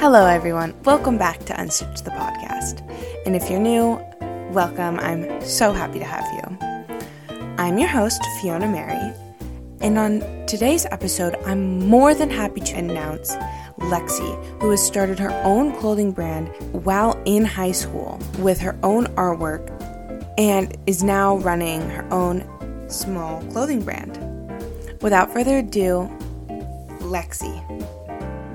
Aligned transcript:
Hello, 0.00 0.24
everyone. 0.24 0.74
Welcome 0.84 1.18
back 1.18 1.44
to 1.44 1.52
Unstitched 1.52 2.04
the 2.04 2.10
podcast. 2.12 2.80
And 3.26 3.36
if 3.36 3.50
you're 3.50 3.60
new, 3.60 4.02
welcome. 4.50 4.98
I'm 4.98 5.42
so 5.42 5.74
happy 5.74 5.98
to 5.98 6.06
have 6.06 6.24
you. 6.32 7.36
I'm 7.58 7.76
your 7.76 7.90
host, 7.90 8.24
Fiona 8.40 8.66
Mary. 8.66 9.14
And 9.82 9.98
on 9.98 10.20
today's 10.46 10.86
episode, 10.86 11.34
I'm 11.44 11.86
more 11.86 12.14
than 12.14 12.30
happy 12.30 12.62
to 12.62 12.76
announce 12.76 13.34
Lexi, 13.76 14.62
who 14.62 14.70
has 14.70 14.82
started 14.82 15.18
her 15.18 15.32
own 15.44 15.76
clothing 15.76 16.12
brand 16.12 16.48
while 16.72 17.22
in 17.26 17.44
high 17.44 17.72
school 17.72 18.18
with 18.38 18.58
her 18.60 18.78
own 18.82 19.04
artwork 19.16 19.68
and 20.38 20.74
is 20.86 21.04
now 21.04 21.36
running 21.36 21.82
her 21.90 22.10
own 22.10 22.42
small 22.88 23.42
clothing 23.52 23.84
brand. 23.84 24.18
Without 25.02 25.30
further 25.30 25.58
ado, 25.58 26.08
Lexi. 27.00 27.99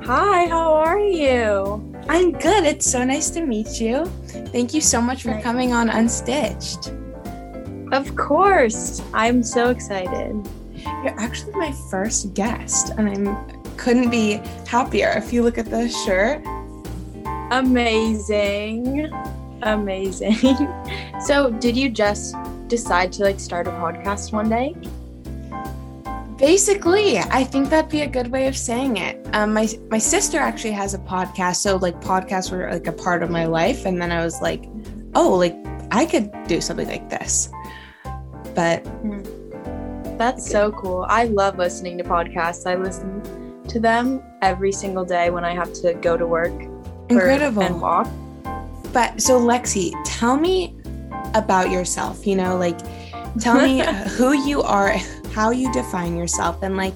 Hi, 0.06 0.46
how 0.46 0.72
are 0.74 1.00
you? 1.00 1.82
I'm 2.08 2.32
good. 2.32 2.64
It's 2.64 2.90
so 2.90 3.04
nice 3.04 3.32
to 3.32 3.42
meet 3.42 3.82
you. 3.82 4.06
Thank 4.54 4.74
you 4.74 4.82
so 4.82 5.02
much 5.02 5.24
for 5.24 5.32
Nice. 5.32 5.44
coming 5.44 5.74
on 5.74 5.90
Unstitched. 5.90 6.94
Of 7.92 8.16
course. 8.16 9.02
I'm 9.16 9.42
so 9.42 9.70
excited. 9.72 10.48
You're 11.04 11.20
actually 11.20 11.54
my 11.54 11.72
first 11.90 12.36
guest, 12.36 12.92
and 12.98 13.10
I'm 13.10 13.36
couldn't 13.78 14.12
be 14.12 14.34
happier. 14.68 15.12
If 15.18 15.34
you 15.34 15.42
look 15.42 15.58
at 15.58 15.66
the 15.72 15.90
shirt, 15.90 16.44
Amazing. 17.52 19.10
Amazing. 19.64 20.38
so, 21.26 21.50
did 21.50 21.76
you 21.76 21.90
just 21.90 22.36
decide 22.68 23.12
to 23.14 23.24
like 23.24 23.40
start 23.40 23.68
a 23.68 23.72
podcast 23.72 24.32
one 24.32 24.50
day? 24.50 24.76
Basically, 26.38 27.18
I 27.20 27.44
think 27.44 27.70
that'd 27.70 27.90
be 27.90 28.02
a 28.02 28.08
good 28.08 28.32
way 28.32 28.48
of 28.48 28.58
saying 28.58 28.98
it. 28.98 29.26
Um, 29.34 29.54
my 29.54 29.68
my 29.90 29.98
sister 29.98 30.38
actually 30.38 30.72
has 30.74 30.94
a 30.94 31.00
podcast, 31.00 31.58
so 31.58 31.78
like 31.78 32.00
podcasts 32.02 32.52
were 32.52 32.70
like 32.72 32.88
a 32.88 32.92
part 32.92 33.24
of 33.24 33.30
my 33.30 33.46
life, 33.46 33.86
and 33.86 34.02
then 34.02 34.12
I 34.12 34.24
was 34.24 34.42
like, 34.42 34.66
oh, 35.16 35.34
like 35.36 35.56
I 35.92 36.06
could 36.06 36.32
do 36.48 36.62
something 36.62 36.88
like 36.88 37.10
this. 37.10 37.50
But 38.54 38.84
That's 40.18 40.50
so 40.50 40.72
cool. 40.72 41.06
I 41.10 41.26
love 41.26 41.58
listening 41.58 41.98
to 41.98 42.04
podcasts. 42.04 42.66
I 42.66 42.76
listen 42.76 43.22
to 43.68 43.80
them 43.80 44.24
every 44.42 44.72
single 44.72 45.04
day 45.04 45.30
when 45.30 45.44
I 45.44 45.54
have 45.54 45.74
to 45.74 45.94
go 45.96 46.16
to 46.16 46.26
work 46.26 46.54
incredible. 47.10 47.64
and 47.64 47.82
walk. 47.82 48.08
But 48.94 49.22
so 49.22 49.40
Lexi, 49.40 49.92
tell 50.06 50.38
me 50.38 50.76
about 51.34 51.70
yourself, 51.70 52.26
you 52.26 52.36
know, 52.36 52.58
like 52.58 52.78
tell 53.40 53.56
me 53.62 53.80
who 54.18 54.32
you 54.48 54.62
are, 54.62 54.96
how 55.36 55.52
you 55.52 55.70
define 55.74 56.16
yourself 56.16 56.64
and 56.64 56.78
like 56.78 56.94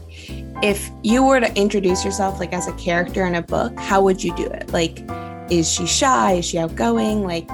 if 0.63 0.89
you 1.03 1.21
were 1.21 1.41
to 1.41 1.53
introduce 1.57 2.05
yourself 2.05 2.39
like 2.39 2.53
as 2.53 2.67
a 2.67 2.73
character 2.73 3.25
in 3.25 3.35
a 3.35 3.41
book, 3.41 3.77
how 3.77 4.01
would 4.01 4.23
you 4.23 4.33
do 4.37 4.45
it? 4.45 4.71
Like 4.71 5.03
is 5.51 5.69
she 5.69 5.85
shy? 5.85 6.33
Is 6.33 6.45
she 6.45 6.57
outgoing? 6.57 7.23
Like 7.23 7.49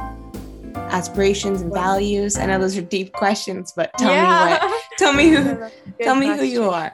aspirations 0.75 1.61
and 1.61 1.73
values? 1.73 2.37
I 2.37 2.45
know 2.45 2.59
those 2.59 2.77
are 2.77 2.83
deep 2.83 3.13
questions, 3.13 3.73
but 3.75 3.91
tell 3.97 4.13
me 4.13 4.61
what 4.61 4.83
tell 4.99 5.13
me 5.13 5.29
who 5.29 5.69
tell 6.03 6.15
me 6.15 6.27
who 6.27 6.43
you 6.43 6.69
are. 6.69 6.93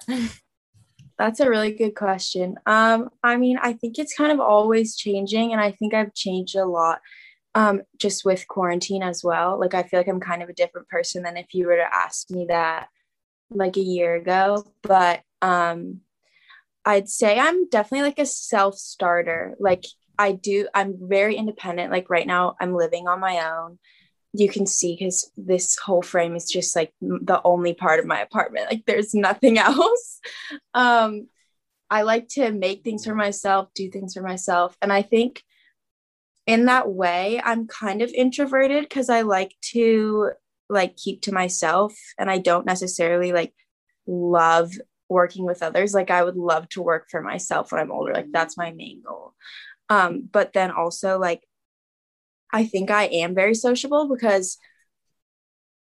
That's 1.18 1.42
a 1.42 1.50
really 1.50 1.74
good 1.74 1.94
question. 1.94 2.56
Um, 2.66 3.10
I 3.22 3.36
mean, 3.36 3.60
I 3.62 3.74
think 3.74 4.00
it's 4.00 4.16
kind 4.16 4.32
of 4.32 4.40
always 4.40 4.96
changing, 4.96 5.52
and 5.52 5.60
I 5.60 5.72
think 5.72 5.94
I've 5.94 6.14
changed 6.14 6.56
a 6.56 6.66
lot 6.66 7.02
um, 7.56 7.82
just 8.00 8.24
with 8.24 8.48
quarantine 8.48 9.04
as 9.04 9.22
well. 9.22 9.60
Like, 9.60 9.74
I 9.74 9.84
feel 9.84 10.00
like 10.00 10.08
I'm 10.08 10.22
kind 10.22 10.42
of 10.42 10.50
a 10.50 10.54
different 10.54 10.88
person 10.88 11.24
than 11.24 11.38
if 11.38 11.54
you 11.54 11.68
were 11.68 11.76
to 11.76 11.94
ask 11.94 12.32
me 12.32 12.46
that 12.48 12.88
like 13.52 13.78
a 13.78 13.82
year 13.82 14.16
ago. 14.16 14.66
But 14.82 15.22
um, 15.42 16.02
I'd 16.86 17.10
say 17.10 17.40
I'm 17.40 17.70
definitely 17.70 18.08
like 18.08 18.20
a 18.20 18.26
self 18.26 18.76
starter. 18.76 19.56
Like, 19.60 19.86
I 20.18 20.34
do, 20.34 20.68
I'm 20.74 20.96
very 21.00 21.36
independent. 21.36 21.92
Like, 21.92 22.10
right 22.10 22.28
now, 22.28 22.56
I'm 22.60 22.76
living 22.76 23.08
on 23.08 23.20
my 23.20 23.50
own. 23.50 23.80
You 24.34 24.50
can 24.50 24.66
see 24.66 24.96
because 24.98 25.30
this 25.36 25.78
whole 25.78 26.02
frame 26.02 26.36
is 26.36 26.50
just 26.50 26.76
like 26.76 26.94
the 27.02 27.42
only 27.44 27.74
part 27.74 28.00
of 28.00 28.06
my 28.06 28.22
apartment. 28.22 28.68
Like, 28.70 28.86
there's 28.86 29.14
nothing 29.14 29.58
else 29.58 30.12
um 30.74 31.28
i 31.90 32.02
like 32.04 32.28
to 32.28 32.52
make 32.52 32.84
things 32.84 33.06
for 33.06 33.16
myself 33.16 33.70
do 33.76 33.90
things 33.90 34.14
for 34.14 34.22
myself 34.22 34.76
and 34.82 34.92
i 34.92 35.02
think 35.02 35.44
in 36.48 36.66
that 36.66 36.90
way 36.90 37.42
i'm 37.44 37.68
kind 37.68 38.02
of 38.02 38.10
introverted 38.10 38.84
because 38.84 39.10
i 39.10 39.22
like 39.22 39.54
to 39.62 40.32
like 40.72 40.98
keep 40.98 41.22
to 41.22 41.32
myself 41.34 41.94
and 42.18 42.30
i 42.30 42.38
don't 42.38 42.66
necessarily 42.66 43.32
like 43.32 43.54
love 44.08 44.72
working 45.10 45.46
with 45.46 45.62
others 45.62 45.94
like 45.94 46.10
i 46.10 46.24
would 46.24 46.38
love 46.38 46.68
to 46.70 46.82
work 46.82 47.08
for 47.10 47.22
myself 47.22 47.72
when 47.72 47.82
i'm 47.82 47.92
older 47.92 48.14
like 48.14 48.32
that's 48.32 48.58
my 48.58 48.72
main 48.72 49.02
goal 49.06 49.34
um 49.90 50.28
but 50.32 50.54
then 50.54 50.72
also 50.72 51.20
like 51.20 51.44
i 52.52 52.66
think 52.66 52.90
i 52.90 53.04
am 53.06 53.36
very 53.36 53.54
sociable 53.54 54.08
because 54.08 54.58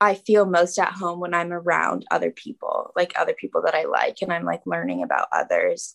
I 0.01 0.15
feel 0.15 0.47
most 0.47 0.79
at 0.79 0.93
home 0.93 1.19
when 1.21 1.35
I'm 1.35 1.53
around 1.53 2.05
other 2.11 2.31
people, 2.31 2.93
like 2.95 3.13
other 3.19 3.35
people 3.35 3.63
that 3.63 3.75
I 3.75 3.85
like, 3.85 4.19
and 4.23 4.33
I'm 4.33 4.45
like 4.45 4.63
learning 4.65 5.03
about 5.03 5.29
others 5.33 5.95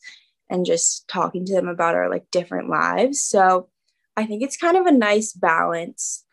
and 0.50 0.66
just 0.66 1.08
talking 1.08 1.46
to 1.46 1.54
them 1.54 1.68
about 1.68 1.96
our 1.96 2.10
like 2.10 2.30
different 2.30 2.70
lives. 2.70 3.22
So 3.22 3.70
I 4.18 4.26
think 4.26 4.44
it's 4.44 4.58
kind 4.58 4.78
of 4.78 4.86
a 4.86 4.92
nice 4.92 5.32
balance. 5.32 6.26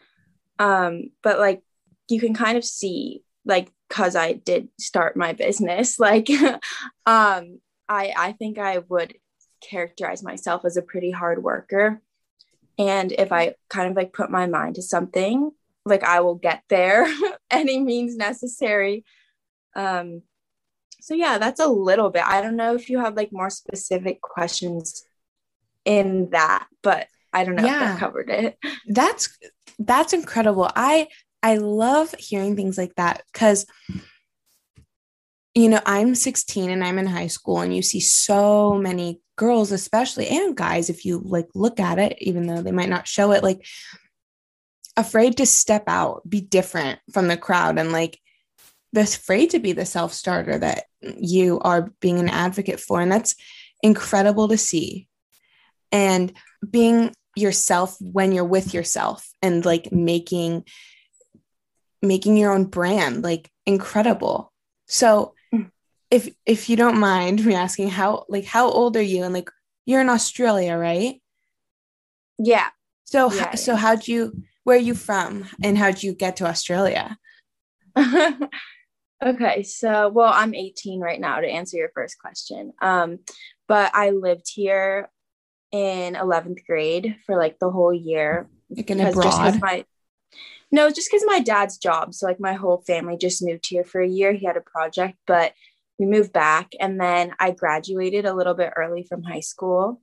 Um, 0.58 1.10
but 1.22 1.38
like 1.38 1.62
you 2.10 2.20
can 2.20 2.34
kind 2.34 2.56
of 2.58 2.64
see, 2.64 3.22
like, 3.44 3.72
cause 3.88 4.16
I 4.16 4.34
did 4.34 4.68
start 4.78 5.16
my 5.16 5.32
business, 5.32 5.98
like 6.08 6.28
um, 7.06 7.60
I 7.88 8.12
I 8.16 8.32
think 8.38 8.58
I 8.58 8.78
would 8.88 9.14
characterize 9.62 10.22
myself 10.22 10.64
as 10.64 10.76
a 10.76 10.82
pretty 10.82 11.10
hard 11.10 11.42
worker. 11.42 12.00
And 12.78 13.12
if 13.12 13.32
I 13.32 13.54
kind 13.68 13.90
of 13.90 13.96
like 13.96 14.12
put 14.12 14.30
my 14.30 14.46
mind 14.46 14.76
to 14.76 14.82
something, 14.82 15.50
like 15.84 16.02
I 16.04 16.20
will 16.20 16.36
get 16.36 16.62
there 16.68 17.06
any 17.50 17.78
means 17.80 18.16
necessary. 18.16 19.04
Um 19.76 20.22
so 21.02 21.14
yeah, 21.14 21.38
that's 21.38 21.60
a 21.60 21.66
little 21.66 22.10
bit. 22.10 22.24
I 22.26 22.42
don't 22.42 22.56
know 22.56 22.74
if 22.74 22.90
you 22.90 22.98
have 23.00 23.16
like 23.16 23.30
more 23.32 23.50
specific 23.50 24.20
questions 24.20 25.04
in 25.84 26.30
that, 26.30 26.66
but 26.82 27.08
I 27.32 27.44
don't 27.44 27.56
know 27.56 27.64
if 27.64 27.68
Yeah. 27.72 27.92
that 27.92 28.00
covered 28.00 28.30
it. 28.30 28.58
that's 28.88 29.38
that's 29.78 30.12
incredible 30.12 30.70
i 30.76 31.08
i 31.42 31.56
love 31.56 32.14
hearing 32.18 32.56
things 32.56 32.78
like 32.78 32.94
that 32.96 33.22
because 33.32 33.66
you 35.54 35.68
know 35.68 35.80
i'm 35.86 36.14
16 36.14 36.70
and 36.70 36.84
i'm 36.84 36.98
in 36.98 37.06
high 37.06 37.26
school 37.26 37.60
and 37.60 37.74
you 37.74 37.82
see 37.82 38.00
so 38.00 38.74
many 38.74 39.20
girls 39.36 39.72
especially 39.72 40.28
and 40.28 40.56
guys 40.56 40.90
if 40.90 41.04
you 41.04 41.20
like 41.24 41.48
look 41.54 41.80
at 41.80 41.98
it 41.98 42.16
even 42.20 42.46
though 42.46 42.62
they 42.62 42.72
might 42.72 42.88
not 42.88 43.08
show 43.08 43.32
it 43.32 43.42
like 43.42 43.64
afraid 44.96 45.36
to 45.36 45.46
step 45.46 45.84
out 45.86 46.28
be 46.28 46.40
different 46.40 46.98
from 47.12 47.28
the 47.28 47.36
crowd 47.36 47.78
and 47.78 47.90
like 47.92 48.18
afraid 48.94 49.50
to 49.50 49.58
be 49.58 49.72
the 49.72 49.86
self-starter 49.86 50.58
that 50.58 50.84
you 51.00 51.58
are 51.60 51.90
being 52.00 52.18
an 52.18 52.28
advocate 52.28 52.80
for 52.80 53.00
and 53.00 53.10
that's 53.10 53.34
incredible 53.82 54.48
to 54.48 54.58
see. 54.58 55.08
And 55.92 56.32
being 56.68 57.12
yourself 57.36 57.96
when 58.00 58.32
you're 58.32 58.44
with 58.44 58.74
yourself 58.74 59.28
and 59.42 59.64
like 59.64 59.92
making 59.92 60.64
making 62.02 62.36
your 62.36 62.52
own 62.52 62.64
brand 62.64 63.22
like 63.22 63.50
incredible 63.66 64.52
so 64.86 65.34
Mm. 65.52 65.70
if 66.10 66.28
if 66.46 66.68
you 66.70 66.76
don't 66.76 66.98
mind 66.98 67.44
me 67.44 67.54
asking 67.54 67.88
how 67.90 68.24
like 68.28 68.44
how 68.44 68.68
old 68.70 68.96
are 68.96 69.02
you 69.02 69.24
and 69.24 69.34
like 69.34 69.50
you're 69.86 70.00
in 70.00 70.08
australia 70.08 70.76
right 70.76 71.20
Yeah. 72.38 72.68
so 73.04 73.32
Yeah, 73.32 73.54
so 73.56 73.72
yeah. 73.72 73.78
how'd 73.78 74.06
you 74.08 74.42
where 74.64 74.76
are 74.76 74.80
you 74.80 74.94
from 74.94 75.46
and 75.62 75.76
how'd 75.76 76.02
you 76.02 76.14
get 76.14 76.36
to 76.36 76.46
australia 76.46 77.18
okay, 79.24 79.62
so 79.62 80.08
well, 80.08 80.32
I'm 80.32 80.54
18 80.54 81.00
right 81.00 81.20
now 81.20 81.40
to 81.40 81.46
answer 81.48 81.76
your 81.76 81.90
first 81.94 82.18
question. 82.18 82.72
Um, 82.80 83.18
but 83.68 83.90
I 83.94 84.10
lived 84.10 84.46
here 84.52 85.10
in 85.72 86.14
11th 86.14 86.64
grade 86.66 87.16
for 87.26 87.36
like 87.36 87.58
the 87.58 87.70
whole 87.70 87.92
year. 87.92 88.48
like 88.70 88.88
in 88.90 88.98
because- 88.98 89.14
just 89.14 89.36
'cause 89.38 89.56
abroad 89.56 89.60
my 89.60 89.84
no 90.70 90.88
just 90.90 91.10
because 91.10 91.24
my 91.26 91.40
dad's 91.40 91.78
job 91.78 92.14
so 92.14 92.26
like 92.26 92.40
my 92.40 92.52
whole 92.52 92.82
family 92.86 93.16
just 93.16 93.42
moved 93.42 93.66
here 93.66 93.84
for 93.84 94.00
a 94.00 94.08
year. 94.08 94.32
He 94.32 94.46
had 94.46 94.56
a 94.56 94.60
project 94.60 95.18
but 95.26 95.52
we 95.98 96.06
moved 96.06 96.32
back 96.32 96.72
and 96.80 97.00
then 97.00 97.32
i 97.38 97.50
graduated 97.50 98.24
a 98.24 98.34
little 98.34 98.54
bit 98.54 98.72
early 98.76 99.02
from 99.02 99.22
high 99.22 99.40
school. 99.40 100.00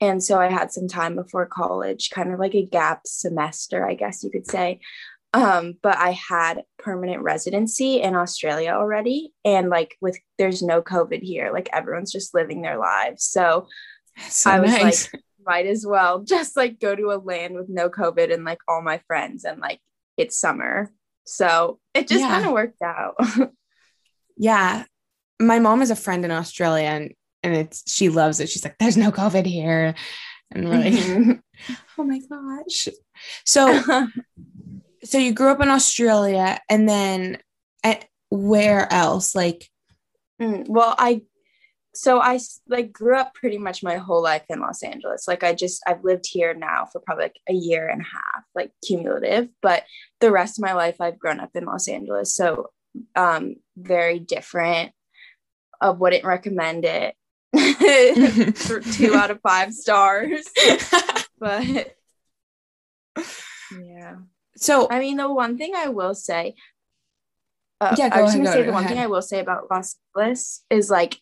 And 0.00 0.22
so 0.22 0.38
i 0.38 0.48
had 0.48 0.72
some 0.72 0.88
time 0.88 1.16
before 1.16 1.46
college 1.46 2.10
kind 2.10 2.32
of 2.32 2.38
like 2.38 2.54
a 2.54 2.66
gap 2.66 3.02
semester 3.06 3.86
i 3.86 3.94
guess 3.94 4.22
you 4.22 4.30
could 4.30 4.46
say. 4.46 4.80
Um, 5.34 5.74
but 5.82 5.96
i 5.96 6.10
had 6.10 6.64
permanent 6.78 7.22
residency 7.22 8.02
in 8.02 8.14
australia 8.14 8.72
already 8.72 9.32
and 9.44 9.70
like 9.70 9.96
with 10.00 10.18
there's 10.38 10.62
no 10.62 10.82
covid 10.82 11.22
here. 11.22 11.50
Like 11.52 11.70
everyone's 11.72 12.12
just 12.12 12.34
living 12.34 12.60
their 12.62 12.78
lives. 12.78 13.24
So 13.24 13.66
so 14.28 14.50
I 14.50 14.60
was 14.60 14.70
nice. 14.70 15.12
like, 15.12 15.22
might 15.46 15.66
as 15.66 15.84
well 15.86 16.18
just 16.24 16.56
like 16.56 16.80
go 16.80 16.94
to 16.94 17.12
a 17.12 17.18
land 17.22 17.54
with 17.54 17.68
no 17.68 17.88
COVID 17.88 18.32
and 18.32 18.44
like 18.44 18.58
all 18.68 18.82
my 18.82 19.00
friends 19.06 19.44
and 19.44 19.60
like 19.60 19.80
it's 20.16 20.36
summer. 20.38 20.90
So 21.24 21.78
it 21.94 22.08
just 22.08 22.20
Yeah. 22.20 22.28
kind 22.28 22.46
of 22.46 22.52
worked 22.52 22.82
out. 22.82 23.14
yeah 24.38 24.84
my 25.38 25.58
mom 25.58 25.82
is 25.82 25.90
a 25.90 25.96
friend 25.96 26.24
in 26.24 26.30
australia 26.30 26.86
and 26.86 27.12
and 27.42 27.54
it's 27.54 27.82
she 27.92 28.08
loves 28.08 28.40
it 28.40 28.48
she's 28.48 28.64
like 28.64 28.76
there's 28.78 28.96
no 28.96 29.12
covid 29.12 29.44
here 29.44 29.94
and 30.54 30.68
we're 30.68 30.76
like, 30.76 31.40
oh 31.98 32.04
my 32.04 32.20
gosh. 32.28 32.88
So, 33.46 33.82
so 35.02 35.16
you 35.18 35.32
grew 35.32 35.48
up 35.48 35.62
in 35.62 35.68
Australia 35.70 36.58
and 36.68 36.86
then 36.86 37.38
at 37.82 38.04
where 38.28 38.92
else? 38.92 39.34
Like, 39.34 39.66
Mm, 40.40 40.68
well, 40.68 40.94
I 40.98 41.22
so 41.94 42.20
I 42.20 42.38
like 42.68 42.92
grew 42.92 43.16
up 43.16 43.34
pretty 43.34 43.58
much 43.58 43.82
my 43.82 43.96
whole 43.96 44.22
life 44.22 44.44
in 44.48 44.60
Los 44.60 44.82
Angeles. 44.82 45.28
Like 45.28 45.42
I 45.44 45.54
just 45.54 45.82
I've 45.86 46.04
lived 46.04 46.26
here 46.26 46.54
now 46.54 46.86
for 46.90 47.00
probably 47.00 47.24
like 47.24 47.40
a 47.48 47.52
year 47.52 47.88
and 47.88 48.00
a 48.00 48.04
half, 48.04 48.44
like 48.54 48.72
cumulative, 48.86 49.48
but 49.60 49.84
the 50.20 50.30
rest 50.30 50.58
of 50.58 50.62
my 50.62 50.72
life 50.72 51.00
I've 51.00 51.18
grown 51.18 51.40
up 51.40 51.50
in 51.54 51.64
Los 51.64 51.88
Angeles. 51.88 52.34
So 52.34 52.70
um 53.14 53.56
very 53.76 54.18
different. 54.18 54.92
I 55.80 55.90
wouldn't 55.90 56.24
recommend 56.24 56.84
it. 56.86 57.14
two 58.92 59.14
out 59.14 59.30
of 59.30 59.40
five 59.42 59.74
stars. 59.74 60.48
but 61.38 61.94
yeah. 63.78 64.16
So 64.56 64.88
I 64.90 64.98
mean 64.98 65.18
the 65.18 65.30
one 65.30 65.58
thing 65.58 65.74
I 65.76 65.88
will 65.88 66.14
say 66.14 66.54
uh, 67.82 67.96
yeah, 67.98 68.10
I 68.12 68.22
was 68.22 68.30
ahead, 68.34 68.44
gonna 68.44 68.56
say 68.56 68.62
the 68.62 68.72
one 68.72 68.84
ahead. 68.84 68.94
thing 68.94 69.02
I 69.02 69.08
will 69.08 69.22
say 69.22 69.40
about 69.40 69.64
Los 69.70 69.96
Angeles 70.16 70.64
is 70.70 70.88
like 70.88 71.18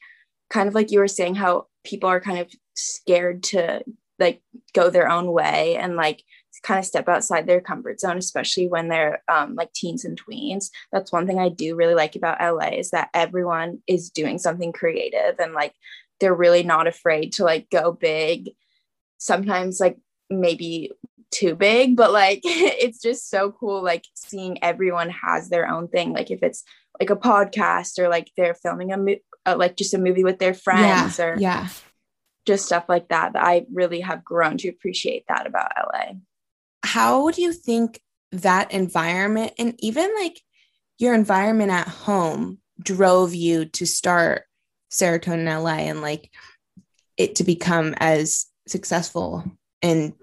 kind 0.50 0.68
of 0.68 0.74
like 0.74 0.90
you 0.90 0.98
were 0.98 1.08
saying 1.08 1.36
how 1.36 1.66
people 1.84 2.08
are 2.08 2.20
kind 2.20 2.38
of 2.38 2.50
scared 2.74 3.42
to 3.42 3.82
like 4.18 4.42
go 4.74 4.90
their 4.90 5.08
own 5.08 5.32
way 5.32 5.76
and 5.76 5.96
like 5.96 6.22
kind 6.62 6.78
of 6.78 6.84
step 6.84 7.08
outside 7.08 7.46
their 7.46 7.60
comfort 7.60 8.00
zone, 8.00 8.18
especially 8.18 8.68
when 8.68 8.88
they're 8.88 9.22
um, 9.28 9.54
like 9.54 9.72
teens 9.72 10.04
and 10.04 10.20
tweens. 10.20 10.70
That's 10.92 11.12
one 11.12 11.26
thing 11.26 11.38
I 11.38 11.48
do 11.48 11.74
really 11.74 11.94
like 11.94 12.16
about 12.16 12.40
LA 12.40 12.76
is 12.78 12.90
that 12.90 13.08
everyone 13.14 13.78
is 13.86 14.10
doing 14.10 14.38
something 14.38 14.72
creative 14.72 15.38
and 15.38 15.54
like 15.54 15.74
they're 16.20 16.34
really 16.34 16.62
not 16.62 16.86
afraid 16.86 17.32
to 17.34 17.44
like 17.44 17.70
go 17.70 17.92
big. 17.92 18.50
Sometimes 19.18 19.80
like 19.80 19.98
maybe 20.28 20.92
too 21.30 21.54
big, 21.54 21.96
but 21.96 22.12
like 22.12 22.40
it's 22.44 23.00
just 23.00 23.30
so 23.30 23.52
cool 23.52 23.82
like 23.82 24.04
seeing 24.14 24.62
everyone 24.62 25.10
has 25.10 25.48
their 25.48 25.68
own 25.68 25.88
thing. 25.88 26.12
Like 26.12 26.30
if 26.30 26.42
it's 26.42 26.62
like 26.98 27.10
a 27.10 27.16
podcast 27.16 27.98
or 27.98 28.08
like 28.08 28.30
they're 28.36 28.54
filming 28.54 28.92
a 28.92 28.98
mo- 28.98 29.16
uh, 29.46 29.56
like 29.58 29.76
just 29.76 29.94
a 29.94 29.98
movie 29.98 30.24
with 30.24 30.38
their 30.38 30.54
friends 30.54 31.18
yeah, 31.18 31.24
or 31.24 31.36
yeah. 31.38 31.68
Just 32.46 32.66
stuff 32.66 32.86
like 32.88 33.08
that. 33.08 33.34
That 33.34 33.44
I 33.44 33.66
really 33.72 34.00
have 34.00 34.24
grown 34.24 34.56
to 34.58 34.68
appreciate 34.68 35.24
that 35.28 35.46
about 35.46 35.72
LA. 35.76 36.14
How 36.84 37.30
do 37.30 37.42
you 37.42 37.52
think 37.52 38.00
that 38.32 38.72
environment 38.72 39.52
and 39.58 39.74
even 39.78 40.10
like 40.18 40.40
your 40.98 41.14
environment 41.14 41.70
at 41.70 41.88
home 41.88 42.58
drove 42.82 43.34
you 43.34 43.66
to 43.66 43.86
start 43.86 44.44
serotonin 44.90 45.62
LA 45.62 45.88
and 45.88 46.00
like 46.00 46.30
it 47.16 47.36
to 47.36 47.44
become 47.44 47.94
as 47.98 48.46
successful 48.66 49.44
and 49.82 50.14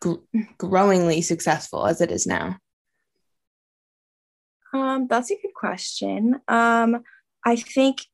gr- 0.00 0.14
growingly 0.58 1.20
successful 1.20 1.86
as 1.86 2.00
it 2.00 2.10
is 2.10 2.26
now? 2.26 2.56
Um, 4.72 5.06
that's 5.08 5.30
a 5.30 5.36
good 5.40 5.54
question. 5.54 6.40
Um, 6.48 7.02
I 7.44 7.56
think 7.56 8.06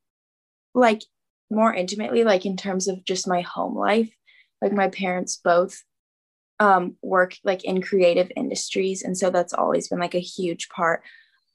like 0.76 1.02
more 1.50 1.74
intimately, 1.74 2.24
like 2.24 2.46
in 2.46 2.56
terms 2.56 2.86
of 2.86 3.04
just 3.04 3.26
my 3.26 3.40
home 3.40 3.76
life, 3.76 4.14
like 4.62 4.72
my 4.72 4.88
parents 4.88 5.40
both 5.42 5.82
um 6.58 6.96
work 7.02 7.34
like 7.44 7.64
in 7.64 7.82
creative 7.82 8.30
industries. 8.36 9.02
And 9.02 9.16
so 9.16 9.30
that's 9.30 9.52
always 9.52 9.88
been 9.88 9.98
like 9.98 10.14
a 10.14 10.20
huge 10.20 10.68
part 10.68 11.02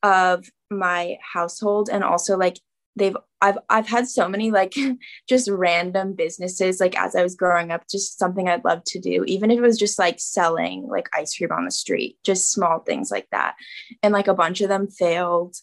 of 0.04 0.50
my 0.70 1.18
household 1.34 1.90
and 1.92 2.04
also 2.04 2.38
like 2.38 2.58
they've 2.96 3.16
I've 3.42 3.58
I've 3.70 3.88
had 3.88 4.08
so 4.08 4.28
many 4.28 4.52
like 4.52 4.74
just 5.30 5.50
random 5.50 6.14
businesses 6.14 6.80
like 6.80 6.98
as 6.98 7.16
I 7.16 7.24
was 7.24 7.36
growing 7.36 7.72
up 7.72 7.84
just 7.90 8.18
something 8.18 8.48
I'd 8.48 8.66
love 8.66 8.84
to 8.86 9.00
do 9.00 9.24
even 9.26 9.52
if 9.52 9.58
it 9.58 9.62
was 9.62 9.78
just 9.78 10.00
like 10.00 10.20
selling 10.20 10.88
like 10.88 11.10
ice 11.14 11.36
cream 11.36 11.52
on 11.52 11.66
the 11.66 11.72
street 11.72 12.18
just 12.24 12.52
small 12.52 12.80
things 12.80 13.12
like 13.12 13.28
that 13.32 13.56
and 14.02 14.14
like 14.14 14.28
a 14.28 14.34
bunch 14.34 14.62
of 14.62 14.70
them 14.70 14.88
failed 14.88 15.56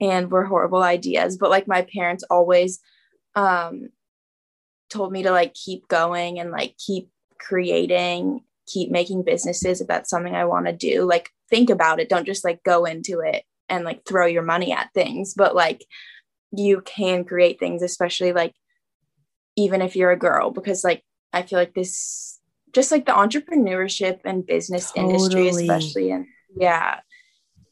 and 0.00 0.30
were 0.30 0.44
horrible 0.44 0.82
ideas 0.82 1.36
but 1.36 1.50
like 1.50 1.68
my 1.68 1.82
parents 1.82 2.24
always 2.30 2.80
um 3.34 3.88
told 4.90 5.12
me 5.12 5.22
to 5.22 5.30
like 5.30 5.54
keep 5.54 5.88
going 5.88 6.38
and 6.38 6.50
like 6.50 6.76
keep 6.78 7.08
creating 7.38 8.40
keep 8.66 8.90
making 8.90 9.24
businesses 9.24 9.80
if 9.80 9.88
that's 9.88 10.08
something 10.08 10.34
I 10.34 10.44
want 10.44 10.66
to 10.66 10.72
do. 10.72 11.02
Like 11.02 11.30
think 11.50 11.68
about 11.68 11.98
it. 11.98 12.08
Don't 12.08 12.26
just 12.26 12.44
like 12.44 12.62
go 12.62 12.84
into 12.84 13.20
it 13.20 13.44
and 13.72 13.84
like 13.84 14.02
throw 14.06 14.26
your 14.26 14.42
money 14.42 14.70
at 14.72 14.92
things 14.94 15.34
but 15.34 15.54
like 15.54 15.84
you 16.52 16.82
can 16.82 17.24
create 17.24 17.58
things 17.58 17.82
especially 17.82 18.32
like 18.32 18.54
even 19.56 19.80
if 19.80 19.96
you're 19.96 20.10
a 20.10 20.18
girl 20.18 20.50
because 20.50 20.84
like 20.84 21.02
i 21.32 21.42
feel 21.42 21.58
like 21.58 21.74
this 21.74 22.38
just 22.72 22.92
like 22.92 23.06
the 23.06 23.12
entrepreneurship 23.12 24.20
and 24.24 24.46
business 24.46 24.92
totally. 24.92 25.14
industry 25.14 25.48
especially 25.48 26.10
and 26.10 26.26
yeah 26.54 27.00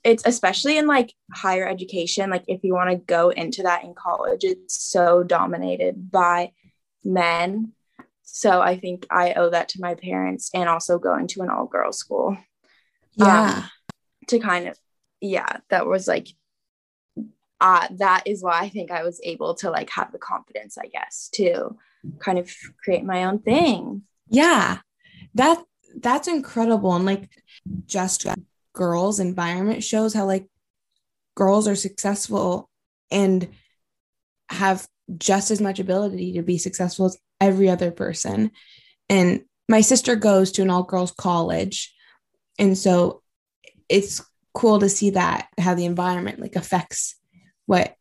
it's 0.02 0.22
especially 0.26 0.78
in 0.78 0.86
like 0.86 1.14
higher 1.32 1.68
education 1.68 2.30
like 2.30 2.44
if 2.46 2.64
you 2.64 2.72
want 2.72 2.90
to 2.90 2.96
go 2.96 3.30
into 3.30 3.62
that 3.62 3.84
in 3.84 3.94
college 3.94 4.44
it's 4.44 4.80
so 4.82 5.22
dominated 5.22 6.10
by 6.10 6.50
men 7.04 7.72
so 8.22 8.60
i 8.60 8.78
think 8.78 9.06
i 9.10 9.32
owe 9.34 9.50
that 9.50 9.68
to 9.68 9.80
my 9.80 9.94
parents 9.94 10.50
and 10.54 10.68
also 10.68 10.98
going 10.98 11.26
to 11.26 11.42
an 11.42 11.50
all 11.50 11.66
girls 11.66 11.98
school 11.98 12.36
yeah 13.14 13.54
um, 13.56 13.70
to 14.26 14.38
kind 14.38 14.68
of 14.68 14.78
yeah 15.20 15.58
that 15.68 15.86
was 15.86 16.08
like 16.08 16.28
uh, 17.60 17.86
that 17.90 18.22
is 18.26 18.42
why 18.42 18.60
I 18.60 18.68
think 18.70 18.90
I 18.90 19.02
was 19.02 19.20
able 19.22 19.54
to 19.56 19.70
like 19.70 19.90
have 19.90 20.12
the 20.12 20.18
confidence, 20.18 20.78
I 20.78 20.86
guess, 20.86 21.28
to 21.34 21.76
kind 22.18 22.38
of 22.38 22.50
create 22.82 23.04
my 23.04 23.24
own 23.24 23.40
thing. 23.40 24.02
Yeah. 24.28 24.78
That 25.34 25.62
that's 25.94 26.26
incredible. 26.26 26.94
And 26.94 27.04
like 27.04 27.28
just 27.86 28.26
girls 28.72 29.20
environment 29.20 29.82
shows 29.82 30.14
how 30.14 30.26
like 30.26 30.46
girls 31.34 31.66
are 31.66 31.76
successful 31.76 32.68
and 33.10 33.48
have 34.50 34.86
just 35.16 35.50
as 35.50 35.60
much 35.60 35.78
ability 35.78 36.34
to 36.34 36.42
be 36.42 36.58
successful 36.58 37.06
as 37.06 37.18
every 37.40 37.68
other 37.68 37.90
person. 37.90 38.50
And 39.08 39.42
my 39.68 39.80
sister 39.80 40.16
goes 40.16 40.52
to 40.52 40.62
an 40.62 40.70
all 40.70 40.82
girls 40.82 41.12
college. 41.12 41.94
And 42.58 42.76
so 42.76 43.22
it's 43.88 44.22
cool 44.54 44.80
to 44.80 44.88
see 44.88 45.10
that 45.10 45.48
how 45.58 45.74
the 45.74 45.84
environment 45.84 46.40
like 46.40 46.56
affects 46.56 47.16
what 47.66 47.94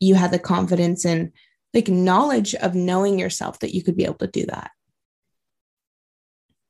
you 0.00 0.14
have 0.14 0.30
the 0.30 0.38
confidence 0.38 1.04
and 1.04 1.32
like 1.72 1.88
knowledge 1.88 2.54
of 2.54 2.74
knowing 2.74 3.18
yourself 3.18 3.58
that 3.60 3.74
you 3.74 3.82
could 3.82 3.96
be 3.96 4.04
able 4.04 4.14
to 4.14 4.26
do 4.26 4.46
that. 4.46 4.70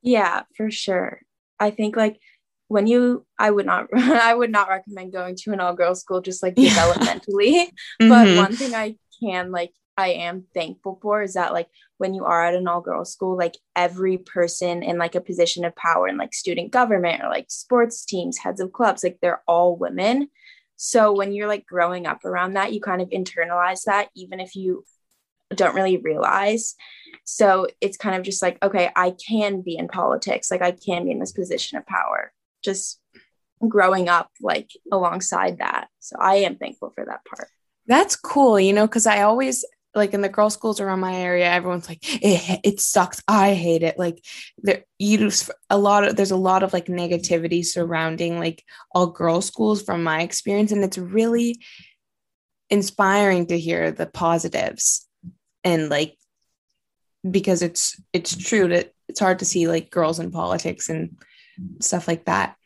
Yeah, 0.02 0.42
for 0.56 0.70
sure. 0.70 1.20
I 1.58 1.70
think 1.70 1.96
like 1.96 2.20
when 2.68 2.86
you 2.86 3.26
I 3.38 3.50
would 3.50 3.66
not 3.66 3.86
I 3.94 4.34
would 4.34 4.50
not 4.50 4.68
recommend 4.68 5.12
going 5.12 5.36
to 5.36 5.52
an 5.52 5.60
all 5.60 5.74
girls 5.74 6.00
school 6.00 6.20
just 6.20 6.42
like 6.42 6.54
yeah. 6.56 6.70
developmentally. 6.70 7.68
mm-hmm. 8.02 8.08
But 8.08 8.36
one 8.36 8.56
thing 8.56 8.74
I 8.74 8.96
can 9.22 9.50
like 9.50 9.72
I 9.96 10.08
am 10.08 10.44
thankful 10.54 10.98
for 11.00 11.22
is 11.22 11.34
that 11.34 11.52
like 11.52 11.68
when 11.98 12.14
you 12.14 12.24
are 12.24 12.44
at 12.44 12.54
an 12.54 12.66
all 12.66 12.80
girls 12.80 13.12
school, 13.12 13.36
like 13.36 13.56
every 13.76 14.18
person 14.18 14.82
in 14.82 14.98
like 14.98 15.14
a 15.14 15.20
position 15.20 15.64
of 15.64 15.76
power 15.76 16.08
in 16.08 16.16
like 16.16 16.34
student 16.34 16.72
government 16.72 17.22
or 17.22 17.28
like 17.28 17.46
sports 17.48 18.04
teams, 18.04 18.38
heads 18.38 18.60
of 18.60 18.72
clubs, 18.72 19.04
like 19.04 19.18
they're 19.22 19.42
all 19.46 19.76
women. 19.76 20.28
So 20.76 21.12
when 21.12 21.32
you're 21.32 21.46
like 21.46 21.66
growing 21.66 22.06
up 22.06 22.24
around 22.24 22.54
that, 22.54 22.72
you 22.72 22.80
kind 22.80 23.00
of 23.00 23.10
internalize 23.10 23.84
that, 23.84 24.08
even 24.16 24.40
if 24.40 24.56
you 24.56 24.84
don't 25.54 25.74
really 25.76 25.98
realize. 25.98 26.74
So 27.24 27.68
it's 27.80 27.96
kind 27.96 28.16
of 28.16 28.22
just 28.22 28.42
like, 28.42 28.58
okay, 28.62 28.90
I 28.96 29.12
can 29.12 29.62
be 29.62 29.76
in 29.76 29.86
politics. 29.86 30.50
Like 30.50 30.62
I 30.62 30.72
can 30.72 31.04
be 31.04 31.12
in 31.12 31.20
this 31.20 31.32
position 31.32 31.78
of 31.78 31.86
power. 31.86 32.32
Just 32.64 33.00
growing 33.68 34.08
up 34.08 34.30
like 34.40 34.70
alongside 34.90 35.58
that. 35.58 35.88
So 36.00 36.16
I 36.18 36.36
am 36.36 36.56
thankful 36.56 36.90
for 36.94 37.04
that 37.04 37.24
part. 37.24 37.48
That's 37.86 38.16
cool, 38.16 38.58
you 38.58 38.72
know, 38.72 38.86
because 38.86 39.06
I 39.06 39.22
always 39.22 39.64
like 39.94 40.12
in 40.12 40.22
the 40.22 40.28
girl 40.28 40.50
schools 40.50 40.80
around 40.80 41.00
my 41.00 41.14
area, 41.14 41.48
everyone's 41.48 41.88
like, 41.88 42.00
it, 42.02 42.60
it 42.64 42.80
sucks. 42.80 43.22
I 43.28 43.54
hate 43.54 43.82
it. 43.82 43.98
Like 43.98 44.24
there, 44.58 44.84
you 44.98 45.30
a 45.70 45.78
lot 45.78 46.04
of, 46.04 46.16
there's 46.16 46.32
a 46.32 46.36
lot 46.36 46.62
of 46.62 46.72
like 46.72 46.86
negativity 46.86 47.64
surrounding 47.64 48.38
like 48.38 48.64
all 48.92 49.06
girl 49.06 49.40
schools 49.40 49.82
from 49.82 50.02
my 50.02 50.22
experience. 50.22 50.72
And 50.72 50.82
it's 50.82 50.98
really 50.98 51.60
inspiring 52.70 53.46
to 53.46 53.58
hear 53.58 53.92
the 53.92 54.06
positives 54.06 55.06
and 55.62 55.88
like, 55.88 56.16
because 57.30 57.62
it's, 57.62 58.00
it's 58.12 58.36
true 58.36 58.68
that 58.68 58.92
it's 59.08 59.20
hard 59.20 59.38
to 59.38 59.44
see 59.44 59.68
like 59.68 59.90
girls 59.90 60.18
in 60.18 60.32
politics 60.32 60.88
and 60.88 61.16
stuff 61.80 62.08
like 62.08 62.24
that 62.24 62.56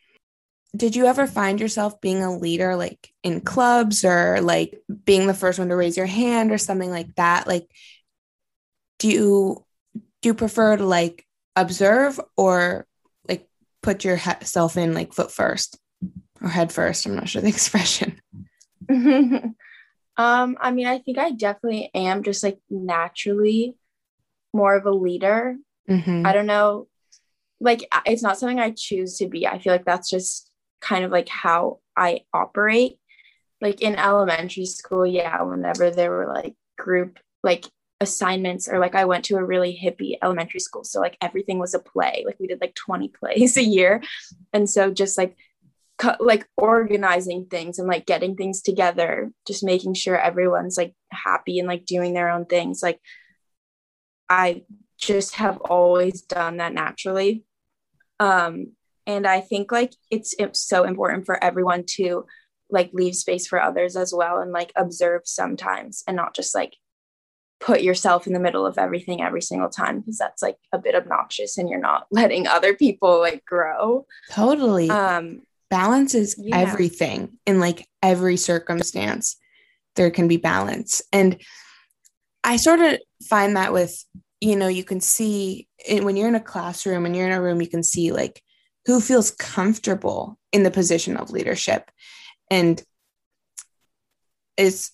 did 0.77 0.95
you 0.95 1.07
ever 1.07 1.27
find 1.27 1.61
yourself 1.61 2.01
being 2.01 2.23
a 2.23 2.37
leader 2.37 2.77
like 2.77 3.13
in 3.23 3.41
clubs 3.41 4.05
or 4.05 4.41
like 4.41 4.79
being 5.05 5.27
the 5.27 5.35
first 5.35 5.59
one 5.59 5.69
to 5.69 5.77
raise 5.77 5.97
your 5.97 6.07
hand 6.07 6.53
or 6.53 6.59
something 6.59 6.91
like 6.91 7.15
that 7.17 7.47
like 7.47 7.69
do 8.99 9.09
you 9.09 9.65
do 10.23 10.29
you 10.29 10.35
prefer 10.35 10.77
to 10.77 10.85
like 10.85 11.27
observe 11.57 12.21
or 12.37 12.87
like 13.29 13.49
put 13.83 14.05
yourself 14.05 14.77
in 14.77 14.95
like 14.95 15.13
foot 15.13 15.33
first 15.33 15.79
or 16.43 16.49
head 16.49 16.73
first 16.73 17.07
i'm 17.07 17.17
not 17.17 17.29
sure 17.29 17.43
the 17.43 17.49
expression 17.57 18.21
um 18.91 20.57
i 20.61 20.71
mean 20.71 20.87
i 20.87 20.99
think 20.99 21.19
i 21.19 21.31
definitely 21.31 21.91
am 21.95 22.23
just 22.23 22.43
like 22.43 22.59
naturally 22.69 23.75
more 24.53 24.77
of 24.77 24.87
a 24.87 24.91
leader 24.91 25.57
mm-hmm. 25.89 26.27
I 26.27 26.33
don't 26.33 26.47
know. 26.47 26.87
Like, 27.61 27.89
it's 28.07 28.23
not 28.23 28.39
something 28.39 28.61
I 28.61 28.71
choose 28.71 29.19
to 29.19 29.29
be. 29.29 29.47
I 29.47 29.59
feel 29.59 29.73
like 29.73 29.85
that's 29.85 30.11
just 30.11 30.51
kind 30.81 31.05
of 31.05 31.11
like 31.11 31.29
how 31.29 31.81
I 31.97 32.21
operate. 32.33 32.99
Like 33.61 33.81
in 33.81 33.97
elementary 33.97 34.67
school, 34.67 35.07
yeah, 35.07 35.43
whenever 35.43 35.91
there 35.91 36.11
were 36.11 36.33
like 36.33 36.55
group, 36.77 37.19
like 37.43 37.67
assignments 38.01 38.69
or 38.69 38.79
like 38.79 38.95
I 38.95 39.05
went 39.05 39.25
to 39.27 39.37
a 39.37 39.45
really 39.45 39.77
hippie 39.77 40.17
elementary 40.23 40.61
school. 40.61 40.85
So 40.85 41.01
like 41.01 41.17
everything 41.21 41.59
was 41.59 41.75
a 41.75 41.81
play. 41.81 42.23
Like 42.25 42.37
we 42.39 42.47
did 42.47 42.61
like 42.61 42.75
20 42.75 43.09
plays 43.21 43.57
a 43.57 43.65
year. 43.65 44.03
And 44.53 44.69
so 44.69 44.91
just 44.91 45.19
like 45.19 45.37
like 46.21 46.47
organizing 46.57 47.47
things 47.47 47.81
and 47.81 47.89
like 47.89 48.07
getting 48.07 48.37
things 48.37 48.63
together, 48.63 49.33
just 49.49 49.65
making 49.65 49.95
sure 49.95 50.17
everyone's 50.17 50.77
like 50.77 50.95
happy 51.11 51.59
and 51.59 51.67
like 51.67 51.87
doing 51.87 52.15
their 52.15 52.31
own 52.31 52.47
things. 52.47 52.83
Like 52.85 53.01
I 54.29 54.63
just 54.99 55.37
have 55.37 55.59
always 55.59 56.23
done 56.23 56.59
that 56.59 56.73
naturally. 56.73 57.45
Um 58.21 58.73
and 59.07 59.27
I 59.27 59.41
think 59.41 59.73
like 59.73 59.95
it's 60.11 60.35
it's 60.39 60.61
so 60.61 60.85
important 60.85 61.27
for 61.27 61.43
everyone 61.43 61.85
to 61.97 62.27
like 62.71 62.91
leave 62.93 63.15
space 63.17 63.47
for 63.47 63.61
others 63.61 63.97
as 63.97 64.13
well 64.15 64.39
and 64.39 64.53
like 64.53 64.73
observe 64.77 65.23
sometimes 65.25 66.05
and 66.07 66.17
not 66.17 66.35
just 66.35 66.55
like 66.55 66.77
put 67.61 67.83
yourself 67.83 68.27
in 68.27 68.35
the 68.35 68.39
middle 68.39 68.67
of 68.67 68.79
everything 68.79 69.23
every 69.23 69.43
single 69.43 69.71
time 69.71 69.99
because 69.99 70.19
that's 70.19 70.43
like 70.43 70.57
a 70.73 70.79
bit 70.79 70.95
obnoxious 70.95 71.59
and 71.59 71.69
you're 71.69 71.81
not 71.81 72.07
letting 72.11 72.47
other 72.47 72.75
people 72.75 73.19
like 73.19 73.45
grow. 73.45 74.07
Totally. 74.31 74.91
Um 74.91 75.43
balance 75.71 76.15
is 76.15 76.37
yeah. 76.39 76.59
everything 76.59 77.39
in 77.47 77.61
like 77.61 77.87
every 78.03 78.37
circumstance. 78.37 79.37
There 79.97 80.11
can 80.11 80.29
be 80.29 80.37
balance. 80.37 81.03
And 81.13 81.41
I 82.45 82.57
sort 82.57 82.81
of 82.81 82.99
find 83.29 83.57
that 83.57 83.73
with 83.73 84.05
you 84.41 84.57
know, 84.57 84.69
you 84.69 84.85
can 84.85 85.01
see 85.01 85.69
when 85.89 86.17
you're 86.17 86.29
in 86.29 86.35
a 86.35 86.41
classroom 86.41 87.07
and 87.07 87.17
you're 87.17 87.27
in 87.27 87.33
a 87.33 87.43
room, 87.43 87.61
you 87.61 87.69
can 87.69 87.83
see 87.83 88.13
like 88.13 88.43
who 88.87 89.01
feels 89.01 89.31
comfortable 89.33 90.39
in 90.53 90.63
the 90.63 90.71
position 90.71 91.17
of 91.17 91.31
leadership. 91.31 91.91
And 92.51 92.83
it's 94.57 94.93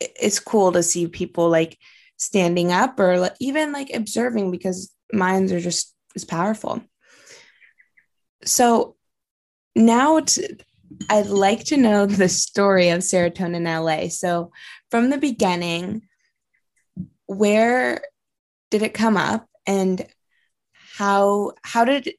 it's 0.00 0.40
cool 0.40 0.72
to 0.72 0.82
see 0.82 1.06
people 1.06 1.48
like 1.50 1.78
standing 2.16 2.72
up 2.72 2.98
or 2.98 3.18
like, 3.18 3.36
even 3.40 3.72
like 3.72 3.90
observing 3.94 4.50
because 4.50 4.92
minds 5.12 5.52
are 5.52 5.60
just 5.60 5.94
as 6.16 6.24
powerful. 6.24 6.82
So 8.44 8.96
now 9.76 10.20
I'd 11.08 11.26
like 11.26 11.64
to 11.64 11.76
know 11.76 12.06
the 12.06 12.28
story 12.28 12.88
of 12.90 13.00
serotonin 13.00 13.66
LA. 13.66 14.08
So 14.08 14.52
from 14.90 15.10
the 15.10 15.18
beginning, 15.18 16.02
where 17.26 18.02
did 18.70 18.82
it 18.82 18.94
come 18.94 19.16
up 19.16 19.46
and 19.66 20.06
how 20.96 21.52
how 21.62 21.84
did 21.84 22.12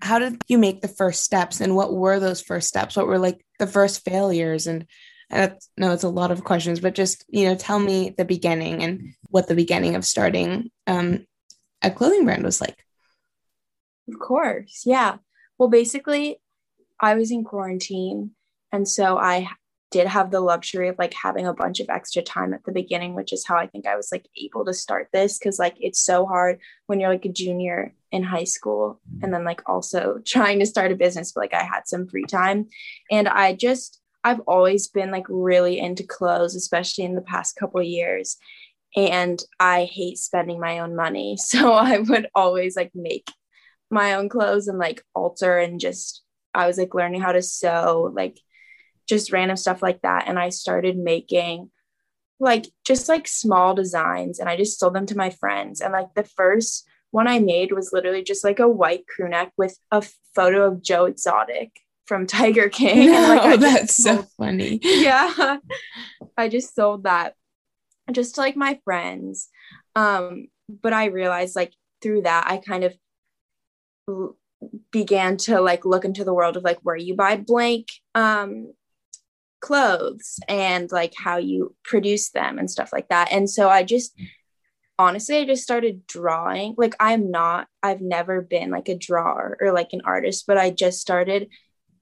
how 0.00 0.18
did 0.18 0.42
you 0.48 0.58
make 0.58 0.80
the 0.80 0.88
first 0.88 1.22
steps 1.22 1.60
and 1.60 1.74
what 1.74 1.94
were 1.94 2.20
those 2.20 2.42
first 2.42 2.68
steps? 2.68 2.96
What 2.96 3.06
were 3.06 3.18
like 3.18 3.44
the 3.58 3.66
first 3.66 4.04
failures 4.04 4.66
and 4.66 4.86
I 5.30 5.52
know 5.76 5.92
it's 5.92 6.04
a 6.04 6.08
lot 6.08 6.30
of 6.30 6.44
questions, 6.44 6.80
but 6.80 6.94
just 6.94 7.24
you 7.28 7.46
know, 7.46 7.54
tell 7.54 7.78
me 7.78 8.14
the 8.16 8.24
beginning 8.24 8.82
and 8.82 9.14
what 9.30 9.48
the 9.48 9.54
beginning 9.54 9.96
of 9.96 10.04
starting 10.04 10.70
um, 10.86 11.26
a 11.82 11.90
clothing 11.90 12.24
brand 12.24 12.44
was 12.44 12.60
like. 12.60 12.76
Of 14.08 14.18
course, 14.18 14.82
yeah. 14.84 15.16
Well, 15.58 15.70
basically, 15.70 16.40
I 17.00 17.14
was 17.14 17.30
in 17.30 17.44
quarantine, 17.44 18.32
and 18.70 18.86
so 18.86 19.16
I 19.16 19.48
did 19.90 20.06
have 20.06 20.30
the 20.30 20.40
luxury 20.40 20.88
of 20.88 20.98
like 20.98 21.14
having 21.14 21.46
a 21.46 21.54
bunch 21.54 21.80
of 21.80 21.88
extra 21.88 22.22
time 22.22 22.52
at 22.52 22.64
the 22.64 22.72
beginning, 22.72 23.14
which 23.14 23.32
is 23.32 23.46
how 23.46 23.56
I 23.56 23.66
think 23.66 23.86
I 23.86 23.96
was 23.96 24.10
like 24.10 24.28
able 24.36 24.64
to 24.64 24.74
start 24.74 25.08
this 25.12 25.38
because 25.38 25.58
like 25.58 25.76
it's 25.78 26.00
so 26.00 26.26
hard 26.26 26.58
when 26.86 26.98
you're 26.98 27.10
like 27.10 27.24
a 27.24 27.32
junior 27.32 27.94
in 28.10 28.22
high 28.22 28.44
school 28.44 29.00
and 29.22 29.32
then 29.32 29.44
like 29.44 29.62
also 29.66 30.18
trying 30.26 30.58
to 30.60 30.66
start 30.66 30.92
a 30.92 30.96
business, 30.96 31.32
but 31.32 31.42
like 31.42 31.54
I 31.54 31.62
had 31.62 31.86
some 31.86 32.08
free 32.08 32.24
time 32.24 32.68
and 33.10 33.28
I 33.28 33.54
just 33.54 34.00
I've 34.24 34.40
always 34.40 34.88
been 34.88 35.10
like 35.10 35.26
really 35.28 35.78
into 35.78 36.02
clothes, 36.02 36.56
especially 36.56 37.04
in 37.04 37.14
the 37.14 37.20
past 37.20 37.56
couple 37.56 37.82
years. 37.82 38.38
And 38.96 39.42
I 39.60 39.84
hate 39.84 40.18
spending 40.18 40.58
my 40.58 40.78
own 40.78 40.96
money. 40.96 41.36
So 41.40 41.72
I 41.72 41.98
would 41.98 42.28
always 42.34 42.74
like 42.74 42.92
make 42.94 43.28
my 43.90 44.14
own 44.14 44.28
clothes 44.28 44.66
and 44.66 44.78
like 44.78 45.04
alter 45.14 45.58
and 45.58 45.78
just, 45.78 46.22
I 46.54 46.66
was 46.66 46.78
like 46.78 46.94
learning 46.94 47.20
how 47.20 47.32
to 47.32 47.42
sew, 47.42 48.10
like 48.14 48.40
just 49.08 49.32
random 49.32 49.56
stuff 49.56 49.82
like 49.82 50.02
that. 50.02 50.28
And 50.28 50.38
I 50.38 50.48
started 50.48 50.96
making 50.96 51.70
like 52.40 52.66
just 52.84 53.08
like 53.08 53.28
small 53.28 53.74
designs 53.74 54.38
and 54.38 54.48
I 54.48 54.56
just 54.56 54.78
sold 54.78 54.94
them 54.94 55.06
to 55.06 55.16
my 55.16 55.30
friends. 55.30 55.80
And 55.80 55.92
like 55.92 56.14
the 56.14 56.24
first 56.24 56.86
one 57.10 57.28
I 57.28 57.38
made 57.38 57.72
was 57.72 57.92
literally 57.92 58.22
just 58.22 58.44
like 58.44 58.58
a 58.58 58.68
white 58.68 59.06
crew 59.06 59.28
neck 59.28 59.52
with 59.56 59.78
a 59.90 60.04
photo 60.34 60.66
of 60.66 60.82
Joe 60.82 61.04
Exotic 61.04 61.70
from 62.06 62.26
Tiger 62.26 62.68
King. 62.68 63.06
No, 63.06 63.38
and, 63.40 63.50
like, 63.50 63.60
that's 63.60 64.02
sold, 64.02 64.20
so 64.20 64.28
funny. 64.36 64.80
Yeah. 64.82 65.58
I 66.36 66.48
just 66.48 66.74
sold 66.74 67.04
that 67.04 67.34
just 68.12 68.34
to 68.34 68.40
like 68.40 68.56
my 68.56 68.80
friends. 68.84 69.48
Um, 69.96 70.48
but 70.68 70.92
I 70.92 71.06
realized 71.06 71.56
like 71.56 71.72
through 72.02 72.22
that, 72.22 72.46
I 72.46 72.58
kind 72.58 72.84
of 72.84 72.94
began 74.90 75.36
to 75.36 75.60
like 75.60 75.84
look 75.84 76.04
into 76.04 76.24
the 76.24 76.34
world 76.34 76.56
of 76.56 76.64
like 76.64 76.78
where 76.82 76.96
you 76.96 77.14
buy 77.14 77.36
blank 77.36 77.88
um 78.14 78.72
clothes 79.64 80.38
and 80.46 80.92
like 80.92 81.14
how 81.16 81.38
you 81.38 81.74
produce 81.84 82.28
them 82.30 82.58
and 82.58 82.70
stuff 82.70 82.92
like 82.92 83.08
that. 83.08 83.32
And 83.32 83.48
so 83.48 83.70
I 83.70 83.82
just 83.82 84.14
honestly 84.98 85.38
I 85.38 85.46
just 85.46 85.62
started 85.62 86.06
drawing. 86.06 86.74
Like 86.76 86.94
I'm 87.00 87.30
not 87.30 87.66
I've 87.82 88.02
never 88.02 88.42
been 88.42 88.70
like 88.70 88.90
a 88.90 88.94
drawer 88.94 89.56
or 89.58 89.72
like 89.72 89.94
an 89.94 90.02
artist, 90.04 90.44
but 90.46 90.58
I 90.58 90.68
just 90.68 91.00
started 91.00 91.48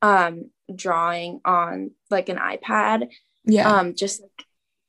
um 0.03 0.51
drawing 0.75 1.41
on 1.45 1.93
like 2.11 2.29
an 2.29 2.39
iPad. 2.39 3.07
Yeah. 3.45 3.71
Um 3.73 3.95
just 3.95 4.23